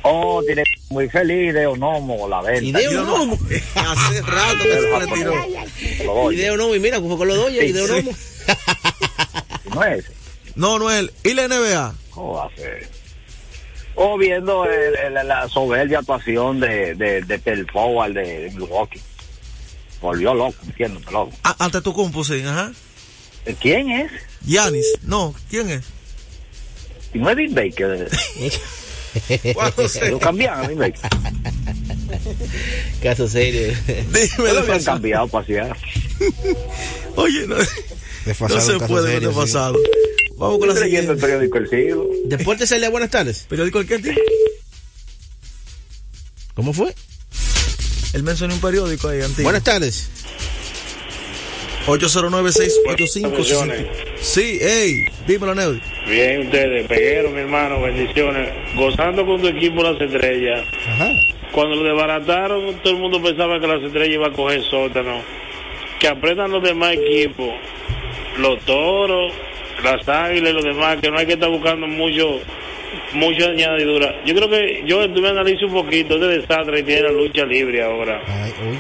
[0.02, 2.82] Oh, tiene muy feliz de Onomo la venta.
[2.82, 3.38] Ideo Nomo.
[3.76, 6.32] Hace rato que se retiró.
[6.32, 7.94] Ideo Nomo, y mira, con los Dodgers, Sí, Ideo sí.
[7.94, 8.12] Nomo.
[9.76, 10.06] No es.
[10.56, 11.10] No, no es.
[11.24, 11.94] ¿Y la NBA?
[12.10, 12.90] ¿Cómo va a ser?
[14.02, 19.02] O viendo el- el- la soberbia actuación de, de, de Pel Powell de, de Milwaukee.
[20.02, 21.34] Volvió loco, entiendo, loco.
[21.44, 22.72] Ah, ante tu compu, sí, ajá.
[23.60, 24.10] ¿Quién es?
[24.46, 24.86] Yanis.
[25.04, 25.84] No, ¿quién es?
[27.14, 28.10] Y no es Dean Baker.
[29.54, 31.10] ¿Cuándo se- Lo cambiaron a Dean Baker.
[33.04, 33.74] Caso serio.
[33.88, 34.96] Dime, No lo desfasado.
[34.98, 35.76] cambiado para.
[37.16, 37.56] Oye, no,
[38.26, 39.36] Desfasado, no se puede ver serio, sí.
[39.36, 39.80] desfasado.
[40.38, 41.22] Vamos con la leyendo el siguiente.
[41.22, 42.08] periódico El Siglo.
[42.26, 43.46] Deportes Día, buenas tardes.
[43.50, 44.00] ¿Periódico el qué?
[44.00, 44.14] tío?
[46.54, 46.94] ¿Cómo fue?
[48.14, 49.44] Él mencionó un periódico ahí antiguo.
[49.44, 50.10] Buenas tardes.
[51.88, 53.90] 809-685.
[54.22, 55.82] Sí, hey, dímelo, Neudi.
[56.08, 58.50] Bien, ustedes, Peguero, mi hermano, bendiciones.
[58.76, 60.66] Gozando con tu equipo las estrellas.
[60.88, 61.12] Ajá.
[61.52, 65.22] Cuando lo desbarataron, todo el mundo pensaba que las estrellas iba a coger sótano.
[66.00, 67.50] Que aprendan los demás equipos,
[68.38, 69.34] los toros,
[69.84, 72.40] las águilas y los demás, que no hay que estar buscando mucho
[73.14, 74.16] mucha añadidura.
[74.26, 77.84] Yo creo que yo estuve analizo un poquito de desastre que tiene la lucha libre
[77.84, 78.22] ahora.
[78.28, 78.78] Ay, uy.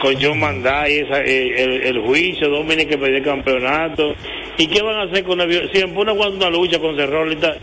[0.00, 4.14] Con John Manday, esa, eh, el, el juicio, Dominic que perdió el campeonato.
[4.56, 7.32] ¿Y qué van a hacer con el viol- Si Empuna aguanta una lucha con Cerrón,
[7.32, 7.54] está,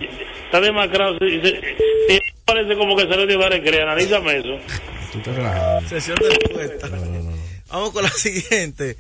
[0.46, 1.18] está demacrado.
[1.18, 1.62] se- se-
[2.08, 3.84] se- parece como que salió de Barecrea.
[3.84, 4.56] Analízame eso.
[5.88, 6.90] Sesión de respuesta.
[7.72, 8.96] Vamos con la siguiente.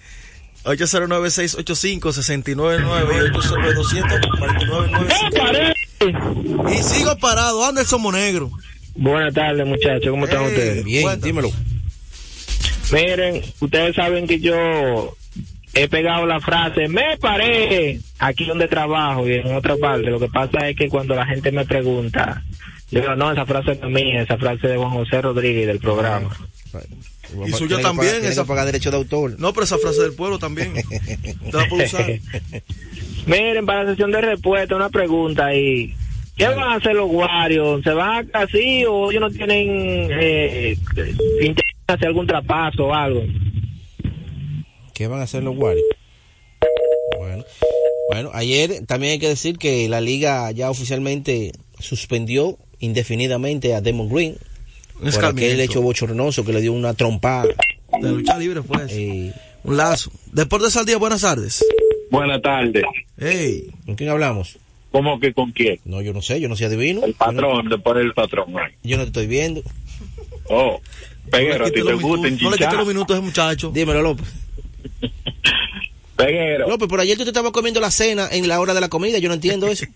[0.67, 5.73] 809-685-6999 y 809-249-9.
[6.71, 8.51] Y sigo parado, Anderson Monegro.
[8.95, 10.09] Buenas tardes, muchachos.
[10.09, 10.83] ¿Cómo están Hey, ustedes?
[10.83, 11.27] Bien, Cuéntame.
[11.31, 11.51] dímelo.
[12.91, 15.15] Miren, ustedes saben que yo
[15.73, 20.09] he pegado la frase, me paré aquí donde trabajo y en otra parte.
[20.09, 22.43] Lo que pasa es que cuando la gente me pregunta,
[22.89, 25.67] yo digo, no, esa frase no es mía, esa frase es de Juan José Rodríguez
[25.67, 26.29] del programa.
[27.33, 29.35] Y suya Tiene que también, pagar- esa- que pagar derecho de autor.
[29.39, 30.73] No, pero esa frase del pueblo también.
[31.51, 32.05] Te la puedo usar.
[33.25, 35.93] Miren, para la sesión de respuesta, una pregunta ahí.
[36.37, 37.81] ¿Qué van a hacer los guarios?
[37.83, 39.67] ¿Se van a así o ellos no tienen
[40.11, 40.77] eh,
[41.41, 41.55] intención
[41.87, 43.23] de hacer algún trapazo o algo?
[44.93, 45.85] ¿Qué van a hacer los Warriors?
[47.17, 47.43] Bueno,
[48.11, 54.07] bueno, ayer también hay que decir que la liga ya oficialmente suspendió indefinidamente a Demon
[54.09, 54.37] Green
[54.99, 55.53] por escarmiento.
[55.53, 57.47] aquel hecho bochornoso que le dio una trompada.
[58.01, 58.95] De lucha libre fue eso.
[58.95, 59.33] Eh,
[59.63, 60.11] Un lazo.
[60.31, 61.63] Deportes al día, buenas tardes.
[62.09, 62.83] Buenas tardes.
[63.17, 64.57] Hey, ¿Con quién hablamos?
[64.91, 65.79] ¿Cómo que con quién?
[65.85, 67.03] No, yo no sé, yo no soy adivino.
[67.03, 68.53] El patrón, después el patrón.
[68.57, 68.73] ay.
[68.83, 69.61] Yo no te estoy viendo.
[70.49, 70.79] Oh,
[71.29, 72.73] Peguero, no a ti te gusta no le enchichar.
[72.75, 73.71] los minutos a ese muchacho.
[73.73, 74.27] Dímelo, López.
[76.17, 76.67] Peguero.
[76.67, 79.19] López, por ayer tú te estabas comiendo la cena en la hora de la comida,
[79.19, 79.85] yo no entiendo eso.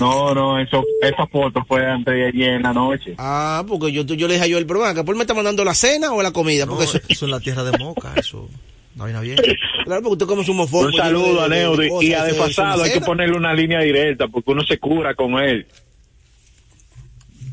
[0.00, 3.14] No, no, eso, esa foto fue antes de ayer en la noche.
[3.18, 5.64] Ah, porque yo, yo le dije a yo el programa, que por me está mandando
[5.64, 8.48] la cena o la comida, No, porque eso, eso es la tierra de Moca, eso.
[8.94, 9.36] No viene bien.
[9.84, 10.84] claro, porque tú comes un mofongo.
[10.86, 11.88] Un lleno saludo a de- de- de Neudi.
[11.88, 15.32] cosas, Y a desfasado hay que ponerle una línea directa porque uno se cura con
[15.40, 15.66] él.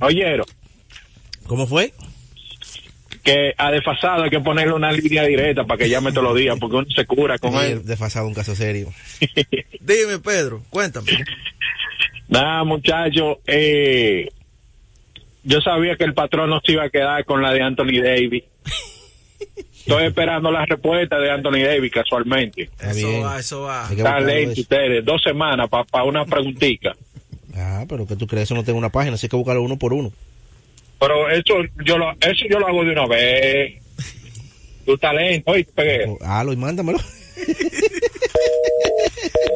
[0.01, 0.45] Oyeron,
[1.47, 1.93] ¿Cómo fue?
[3.25, 6.57] Que a desfasado hay que ponerle una línea directa para que llame todos los días
[6.59, 7.83] porque uno se cura con él.
[7.83, 8.93] Desfasado, un caso serio.
[9.81, 11.07] Dime, Pedro, cuéntame.
[12.27, 14.29] Nada, muchachos, eh,
[15.43, 18.43] yo sabía que el patrón no se iba a quedar con la de Anthony Davis.
[19.79, 22.69] Estoy esperando la respuesta de Anthony Davis casualmente.
[22.79, 23.87] Eso va, eso va.
[23.91, 26.95] Están lentos ustedes, dos semanas para una preguntita.
[27.55, 29.93] Ah, pero que tú crees, eso no tengo una página, así que buscarlo uno por
[29.93, 30.11] uno.
[30.99, 33.81] Pero eso yo lo, eso yo lo hago de una vez.
[34.85, 36.05] Tu talento, oye, pegué.
[36.21, 36.99] Ah, lo y mándamelo.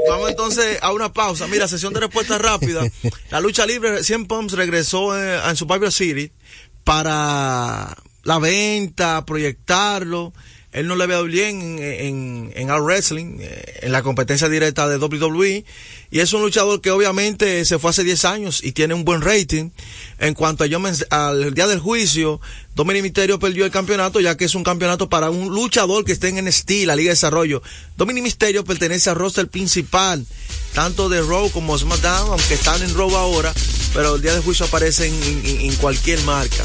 [0.07, 1.47] Vamos entonces a una pausa.
[1.47, 2.81] Mira, sesión de respuesta rápida.
[3.29, 6.31] La lucha libre, 100 Pumps regresó eh, en Survivor City
[6.83, 10.33] para la venta, proyectarlo.
[10.71, 14.87] Él no le ve bien en, en, en All Wrestling, eh, en la competencia directa
[14.87, 15.65] de WWE.
[16.11, 19.21] Y es un luchador que obviamente se fue hace 10 años y tiene un buen
[19.21, 19.71] rating.
[20.19, 22.39] En cuanto a yo al día del juicio,
[22.75, 26.29] Dominic Misterio perdió el campeonato ya que es un campeonato para un luchador que esté
[26.29, 27.63] en NXT, la Liga de Desarrollo.
[27.97, 30.23] Dominic Misterio pertenece al roster principal,
[30.75, 33.53] tanto de Raw como SmackDown, aunque están en Raw ahora,
[33.93, 36.63] pero el día del juicio aparece en, en cualquier marca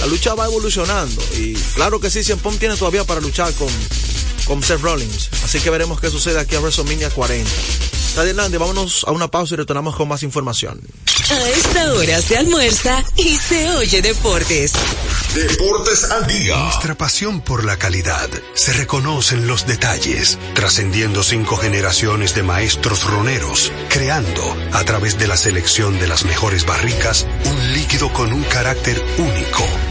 [0.00, 3.68] la lucha va evolucionando y claro que sí, Cien tiene todavía para luchar con,
[4.44, 5.28] con Seth Rollins.
[5.44, 7.50] Así que veremos qué sucede aquí a WrestleMania 40.
[8.26, 10.80] Hernández, vámonos a una pausa y retornamos con más información.
[11.30, 14.72] A esta hora se almuerza y se oye deportes.
[15.34, 16.56] Deportes al día.
[16.56, 23.04] Nuestra pasión por la calidad se reconoce en los detalles, trascendiendo cinco generaciones de maestros
[23.04, 28.42] roneros, creando, a través de la selección de las mejores barricas, un líquido con un
[28.44, 29.66] carácter único,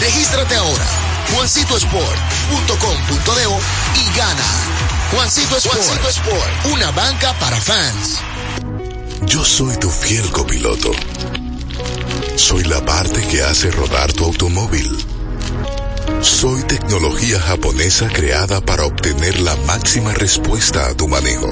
[0.00, 0.86] Regístrate ahora,
[1.34, 4.44] juancitosport.com.de y gana.
[5.12, 8.20] Juancito Sport, Juancito Sport, una banca para fans.
[9.26, 10.90] Yo soy tu fiel copiloto.
[12.36, 14.90] Soy la parte que hace rodar tu automóvil.
[16.20, 21.50] Soy tecnología japonesa creada para obtener la máxima respuesta a tu manejo.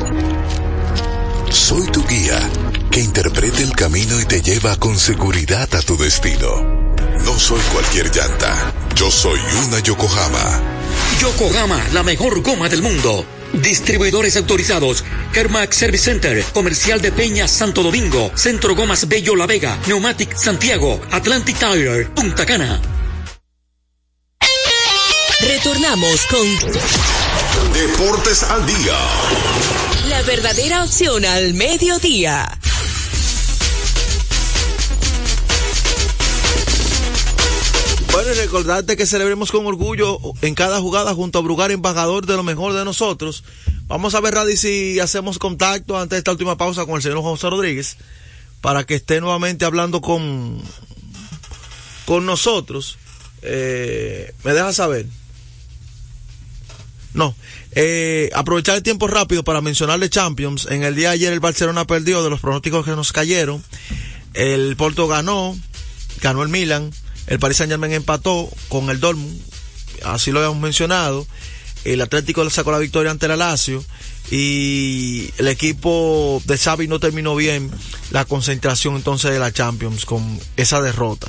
[1.51, 2.39] Soy tu guía
[2.91, 6.82] que interpreta el camino y te lleva con seguridad a tu destino.
[7.25, 8.73] No soy cualquier llanta.
[8.95, 10.61] Yo soy una Yokohama.
[11.21, 13.25] Yokohama, la mejor goma del mundo.
[13.53, 15.05] Distribuidores autorizados.
[15.33, 21.01] Kermax Service Center, Comercial de Peña Santo Domingo, Centro Gomas Bello La Vega, Neumatic Santiago,
[21.11, 22.81] Atlantic Tire, Punta Cana.
[25.41, 26.47] Retornamos con
[27.73, 28.97] Deportes al Día.
[30.09, 32.59] La verdadera opción al mediodía.
[38.13, 42.37] Bueno, y recordarte que celebremos con orgullo en cada jugada junto a Brugar, embajador de
[42.37, 43.43] lo mejor de nosotros.
[43.87, 47.23] Vamos a ver, Radi, si hacemos contacto antes de esta última pausa con el señor
[47.23, 47.97] José Rodríguez
[48.61, 50.61] para que esté nuevamente hablando con,
[52.05, 52.99] con nosotros.
[53.41, 55.07] Eh, ¿Me deja saber?
[57.15, 57.35] No.
[57.73, 60.67] Eh, aprovechar el tiempo rápido para mencionarle Champions.
[60.71, 63.65] En el día de ayer el Barcelona perdió de los pronósticos que nos cayeron.
[64.35, 65.57] El Porto ganó,
[66.21, 66.93] ganó el Milan.
[67.27, 69.41] El Paris Saint Germain empató con el Dortmund,
[70.05, 71.27] así lo habíamos mencionado.
[71.85, 73.85] El Atlético sacó la victoria ante el Lazio
[74.31, 77.71] y el equipo de Xavi no terminó bien
[78.11, 81.29] la concentración entonces de la Champions con esa derrota.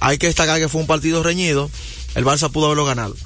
[0.00, 1.70] Hay que destacar que fue un partido reñido,
[2.14, 3.16] el Barça pudo haberlo ganado.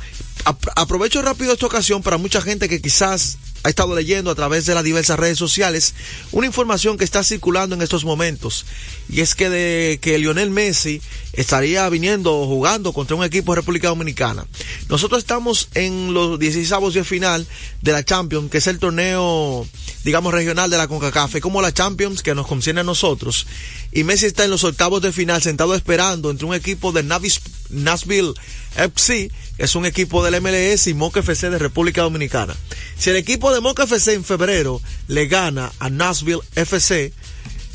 [0.76, 4.74] Aprovecho rápido esta ocasión para mucha gente que quizás ha estado leyendo a través de
[4.74, 5.94] las diversas redes sociales
[6.32, 8.64] una información que está circulando en estos momentos
[9.08, 11.00] y es que de que Lionel Messi
[11.32, 14.46] estaría viniendo jugando contra un equipo de República Dominicana.
[14.88, 17.46] Nosotros estamos en los 16 de final
[17.82, 19.66] de la Champions, que es el torneo,
[20.04, 23.46] digamos, regional de la CONCACAF, como la Champions que nos concierne a nosotros.
[23.92, 27.40] Y Messi está en los octavos de final sentado esperando entre un equipo de Navis,
[27.70, 28.34] Nashville
[28.76, 29.30] FC,
[29.60, 32.56] es un equipo del MLS y Moca FC de República Dominicana.
[32.96, 37.12] Si el equipo de Moca FC en febrero le gana a Nashville FC,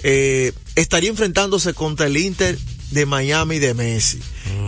[0.02, 2.58] eh, estaría enfrentándose contra el Inter
[2.90, 4.20] de Miami de Messi.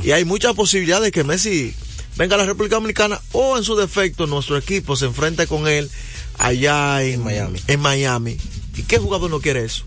[0.03, 1.73] Y hay muchas posibilidades de que Messi
[2.17, 5.89] venga a la República Dominicana o en su defecto nuestro equipo se enfrente con él
[6.37, 7.59] allá en, Miami.
[7.65, 8.37] En Miami.
[8.75, 9.85] ¿Y qué jugador no quiere eso?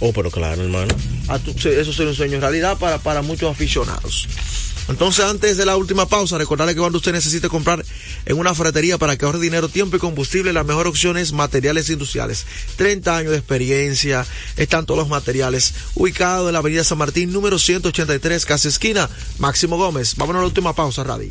[0.00, 0.92] Oh, pero claro, hermano.
[1.28, 4.26] Ah, eso sería un sueño en realidad para, para muchos aficionados.
[4.88, 7.84] Entonces, antes de la última pausa, recordarle que cuando usted necesite comprar
[8.26, 11.88] en una ferretería para que ahorre dinero, tiempo y combustible, la mejor opción es materiales
[11.88, 12.44] industriales.
[12.76, 14.26] 30 años de experiencia,
[14.56, 15.74] están todos los materiales.
[15.94, 19.08] Ubicado en la avenida San Martín, número 183, casa esquina,
[19.38, 20.16] Máximo Gómez.
[20.16, 21.30] Vámonos a la última pausa, Radio.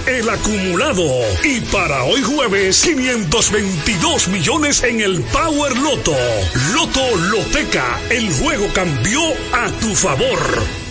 [0.07, 1.03] el acumulado.
[1.43, 6.15] Y para hoy jueves, 522 millones en el Power Loto.
[6.73, 9.21] Loto Loteca, el juego cambió
[9.53, 10.90] a tu favor.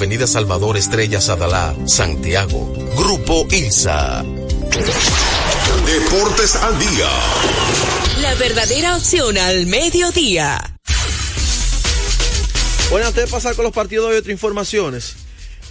[0.00, 2.72] Avenida Salvador Estrella Sadalá, Santiago.
[2.96, 4.24] Grupo ILSA.
[5.84, 7.10] Deportes al día.
[8.22, 10.78] La verdadera opción al mediodía.
[12.90, 15.16] Bueno, antes de pasar con los partidos de hoy, otras informaciones.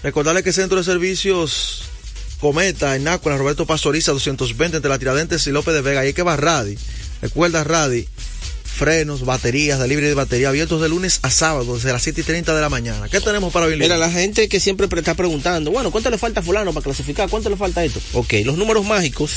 [0.04, 1.86] Recordarle que Centro de Servicios
[2.40, 6.04] Cometa en Nácuara, Roberto Pastoriza 220 entre la Tiradentes y López de Vega.
[6.04, 6.78] Y hay que va Radi.
[7.24, 8.08] Recuerda Radi
[8.80, 12.56] frenos, baterías, delivery de batería, abiertos de lunes a sábado, desde las 7 y 30
[12.56, 13.10] de la mañana.
[13.10, 13.76] ¿Qué tenemos para hoy?
[13.76, 17.30] Mira, la gente que siempre está preguntando, bueno, ¿cuánto le falta a fulano para clasificar?
[17.30, 18.00] ¿Cuánto le falta a esto?
[18.14, 19.32] Ok, los números mágicos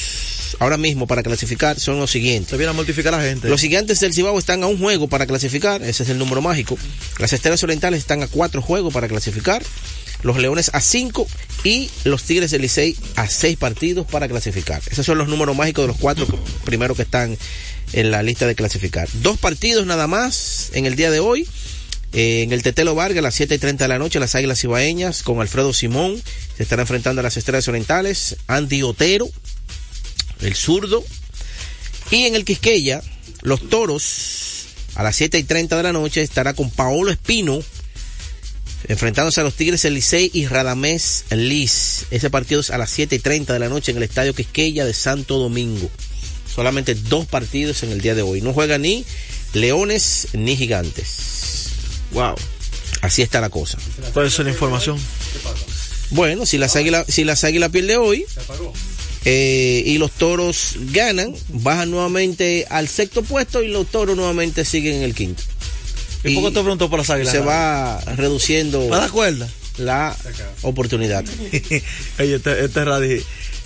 [0.61, 2.51] ahora mismo para clasificar son los siguientes.
[2.51, 3.49] Se viene a multiplicar a la gente.
[3.49, 6.79] Los siguientes del Cibao están a un juego para clasificar, ese es el número mágico.
[7.19, 9.65] Las Estrellas Orientales están a cuatro juegos para clasificar.
[10.23, 11.27] Los Leones a cinco
[11.65, 14.81] y los Tigres del Licey a seis partidos para clasificar.
[14.89, 16.29] Esos son los números mágicos de los cuatro
[16.65, 17.37] primeros que están
[17.93, 19.09] en la lista de clasificar.
[19.15, 21.47] Dos partidos nada más en el día de hoy.
[22.13, 24.63] Eh, en el Tetelo Vargas a las 7 y 30 de la noche, las Águilas
[24.65, 26.23] Ibaeñas con Alfredo Simón
[26.57, 28.37] se estará enfrentando a las Estrellas Orientales.
[28.47, 29.29] Andy Otero,
[30.41, 31.03] el zurdo.
[32.11, 33.03] Y en el Quisqueya,
[33.43, 37.61] los Toros a las 7 y 30 de la noche estará con Paolo Espino
[38.89, 42.07] enfrentándose a los Tigres el Licey y Radamés Liz.
[42.11, 44.85] Ese partido es a las 7 y 30 de la noche en el Estadio Quisqueya
[44.85, 45.91] de Santo Domingo
[46.55, 48.41] solamente dos partidos en el día de hoy.
[48.41, 49.05] No juega ni
[49.55, 51.69] Leones ni Gigantes.
[52.13, 52.35] Wow.
[53.01, 53.79] Así está la cosa.
[54.13, 54.99] ¿Cuál es la información?
[56.11, 58.27] Bueno, si las águilas, si las águilas pierde hoy
[59.25, 64.97] eh, y los toros ganan, bajan nuevamente al sexto puesto y los toros nuevamente siguen
[64.97, 65.43] en el quinto.
[66.23, 67.33] ¿Y, poco te preguntó por las águilas?
[67.33, 68.89] Se va reduciendo.
[69.79, 70.17] La
[70.63, 71.25] oportunidad.
[72.19, 73.23] Oye, este, este radio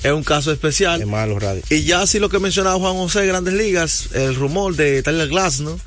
[0.07, 1.01] es un caso especial.
[1.01, 1.63] Es malo, radio.
[1.71, 5.61] Y ya así lo que mencionaba Juan José, Grandes Ligas, el rumor de Tyler Glass,
[5.61, 5.79] ¿no?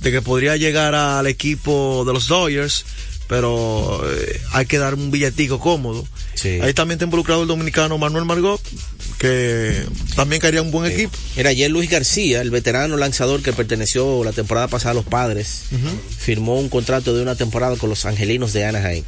[0.00, 2.84] De que podría llegar al equipo de los Dodgers,
[3.28, 6.06] pero eh, hay que dar un billetico cómodo.
[6.34, 6.58] Sí.
[6.60, 8.60] Ahí también está involucrado el dominicano Manuel Margot,
[9.18, 9.84] que
[10.16, 10.94] también quería un buen Sí.
[11.02, 11.16] equipo.
[11.36, 15.62] Era ayer Luis García, el veterano lanzador que perteneció la temporada pasada a los padres,
[16.18, 19.04] firmó un contrato de una temporada con los angelinos de Anaheim.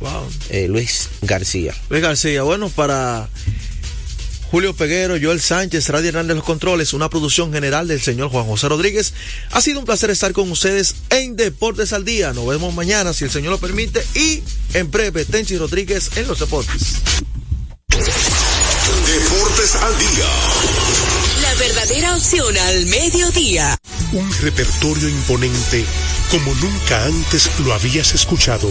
[0.00, 0.28] Wow.
[0.50, 1.72] Eh, Luis García.
[1.88, 3.28] Luis García, bueno, para
[4.54, 8.68] Julio Peguero, Joel Sánchez, Radio Hernández Los Controles, una producción general del señor Juan José
[8.68, 9.12] Rodríguez.
[9.50, 12.32] Ha sido un placer estar con ustedes en Deportes al Día.
[12.32, 14.44] Nos vemos mañana, si el señor lo permite, y
[14.74, 17.02] en breve, Tenchi Rodríguez en los deportes.
[17.88, 20.28] Deportes al día.
[21.42, 23.76] La verdadera opción al mediodía.
[24.12, 25.84] Un repertorio imponente
[26.30, 28.70] como nunca antes lo habías escuchado.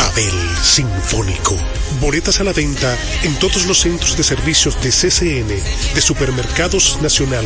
[0.00, 1.56] Abel Sinfónico.
[2.00, 5.48] Boletas a la venta en todos los centros de servicios de CCN,
[5.94, 7.44] de Supermercados Nacional,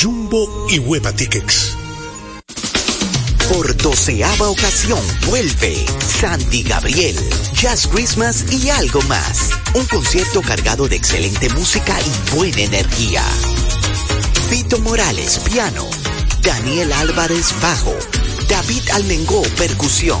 [0.00, 1.76] Jumbo y Hueva Tickets.
[3.52, 5.84] Por doceava ocasión vuelve
[6.20, 7.16] Sandy Gabriel,
[7.52, 9.50] Jazz Christmas y algo más.
[9.74, 13.24] Un concierto cargado de excelente música y buena energía.
[14.50, 15.84] Vito Morales, piano.
[16.42, 17.94] Daniel Álvarez, bajo.
[18.48, 20.20] David Almengó, percusión.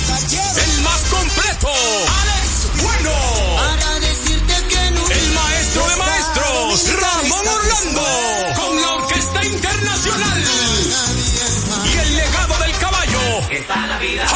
[0.57, 1.69] El más completo.
[1.69, 3.11] Alex Bueno.
[3.55, 8.01] Para decirte que no el maestro de maestros, Ramón Orlando.
[8.55, 10.43] Con la Orquesta Internacional.
[11.85, 13.21] Y el legado del caballo.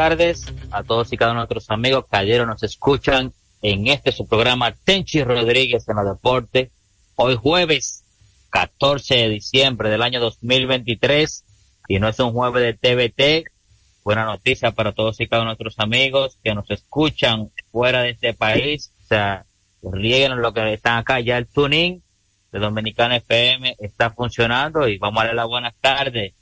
[0.00, 4.12] Tardes a todos y cada uno de nuestros amigos que ayer nos escuchan en este
[4.12, 6.70] su programa Tenchi Rodríguez en los deportes.
[7.16, 8.02] Hoy jueves
[8.48, 11.44] 14 de diciembre del año 2023
[11.86, 13.50] y no es un jueves de TVT.
[14.02, 18.12] Buena noticia para todos y cada uno de nuestros amigos que nos escuchan fuera de
[18.12, 18.94] este país.
[19.04, 19.44] O sea,
[19.82, 21.20] rieguen lo que están acá.
[21.20, 22.02] Ya el tuning
[22.52, 26.39] de Dominicana FM está funcionando y vamos a darle las buenas tardes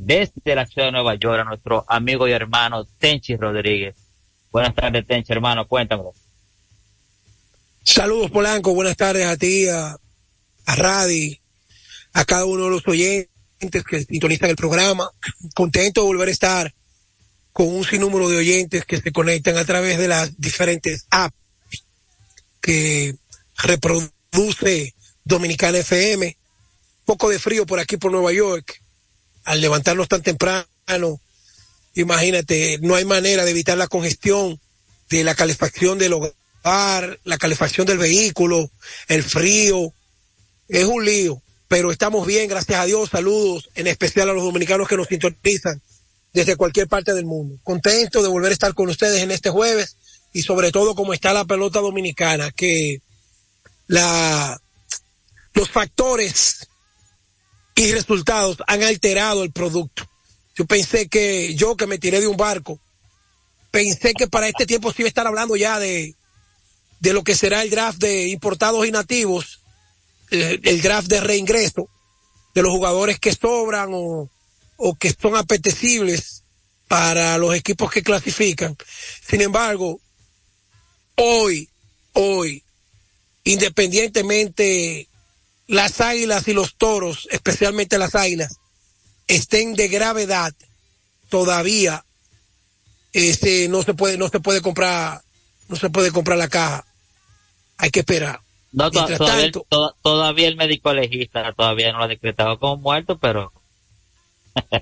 [0.00, 3.96] desde la ciudad de Nueva York a nuestro amigo y hermano Tenchi Rodríguez.
[4.50, 6.04] Buenas tardes, Tenchi, hermano, cuéntame.
[7.84, 9.94] Saludos, Polanco, buenas tardes a ti, a,
[10.66, 11.38] a Radi,
[12.14, 13.28] a cada uno de los oyentes
[13.86, 15.10] que sintonizan el programa.
[15.54, 16.74] Contento de volver a estar
[17.52, 21.36] con un sinnúmero de oyentes que se conectan a través de las diferentes apps
[22.62, 23.16] que
[23.62, 24.94] reproduce
[25.24, 26.38] Dominicana FM.
[27.04, 28.80] Poco de frío por aquí por Nueva York.
[29.44, 30.66] Al levantarnos tan temprano,
[31.94, 34.60] imagínate, no hay manera de evitar la congestión
[35.08, 38.70] de la calefacción del hogar, la calefacción del vehículo,
[39.08, 39.92] el frío.
[40.68, 43.10] Es un lío, pero estamos bien, gracias a Dios.
[43.10, 45.80] Saludos en especial a los dominicanos que nos sintonizan
[46.32, 47.58] desde cualquier parte del mundo.
[47.62, 49.96] Contento de volver a estar con ustedes en este jueves
[50.32, 53.02] y sobre todo como está la pelota dominicana, que
[53.88, 54.60] la,
[55.54, 56.68] los factores
[57.80, 60.06] y resultados han alterado el producto.
[60.54, 62.78] Yo pensé que yo que me tiré de un barco,
[63.70, 66.14] pensé que para este tiempo sí iba a estar hablando ya de,
[66.98, 69.60] de lo que será el draft de importados y nativos,
[70.30, 71.88] el, el draft de reingreso,
[72.54, 74.28] de los jugadores que sobran o,
[74.76, 76.42] o que son apetecibles
[76.86, 78.76] para los equipos que clasifican.
[79.26, 80.00] Sin embargo,
[81.14, 81.70] hoy,
[82.12, 82.62] hoy,
[83.44, 85.08] independientemente
[85.70, 88.56] las águilas y los toros, especialmente las águilas,
[89.28, 90.52] estén de gravedad,
[91.28, 92.04] todavía
[93.12, 95.20] este no se puede, no se puede comprar,
[95.68, 96.84] no se puede comprar la caja.
[97.78, 98.40] Hay que esperar.
[98.72, 102.76] No, to- todavía, tanto- to- todavía el médico legista todavía no lo ha decretado como
[102.76, 103.52] muerto, pero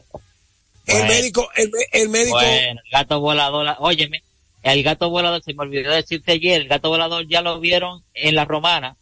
[0.87, 4.23] El médico, el, el médico, bueno, el gato volador, la- óyeme,
[4.63, 8.35] el gato volador, se me olvidó decirte ayer, el gato volador ya lo vieron en
[8.35, 8.97] la romana.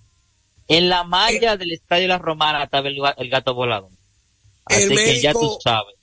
[0.68, 3.90] En la malla del estadio La Romana estaba el, el gato volador.
[4.64, 5.94] Así El que ya tú médico- sabes.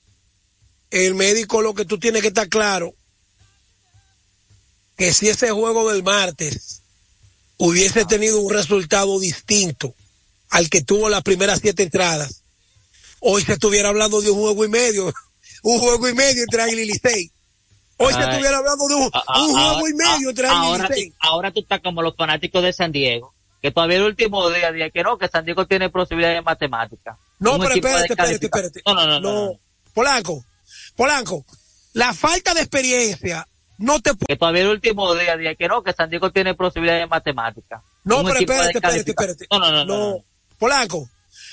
[0.91, 2.93] el médico lo que tú tienes que estar claro
[4.97, 6.82] que si ese juego del martes
[7.57, 9.93] hubiese tenido un resultado distinto
[10.49, 12.43] al que tuvo las primeras siete entradas,
[13.20, 15.11] hoy se estuviera hablando de un juego y medio,
[15.64, 17.32] un juego y medio entre Águila y Licey.
[17.97, 20.78] Hoy se estuviera hablando de un, A- a- un juego ahora- y medio entre Águila
[20.78, 21.14] y Licey.
[21.20, 23.34] ahora tú estás como los fanáticos de San Diego,
[23.64, 27.18] que todavía el último día día que no, que San Diego tiene posibilidades de matemática.
[27.39, 28.82] No, pero espérate, espérate, espérate.
[28.86, 29.59] No, no, no, no, no.
[29.93, 30.43] Polanco,
[30.97, 31.45] Polanco,
[31.93, 33.47] la falta de experiencia
[33.78, 37.03] no te Que todavía el último día día que no, que San Diego tiene posibilidades
[37.03, 37.82] de matemática.
[38.03, 39.47] No, pero espérate, espérate, espérate.
[39.49, 40.26] No, no, no, no.
[40.59, 41.09] Polanco,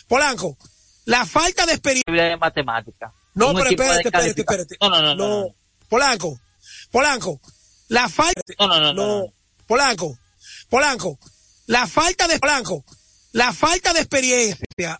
[0.08, 0.58] Polanco,
[1.04, 2.12] la falta de experiencia.
[2.12, 3.12] De matemática.
[3.34, 4.76] No, pero espérate, espérate, espérate.
[4.80, 5.54] No, no, no, no.
[5.88, 6.40] Polanco,
[6.90, 7.40] Polanco,
[7.86, 8.42] la falta.
[8.58, 9.32] No, no, no, no.
[9.68, 10.18] Polanco,
[10.68, 11.20] Polanco,
[11.70, 12.84] la falta de Polanco,
[13.30, 14.98] la falta de experiencia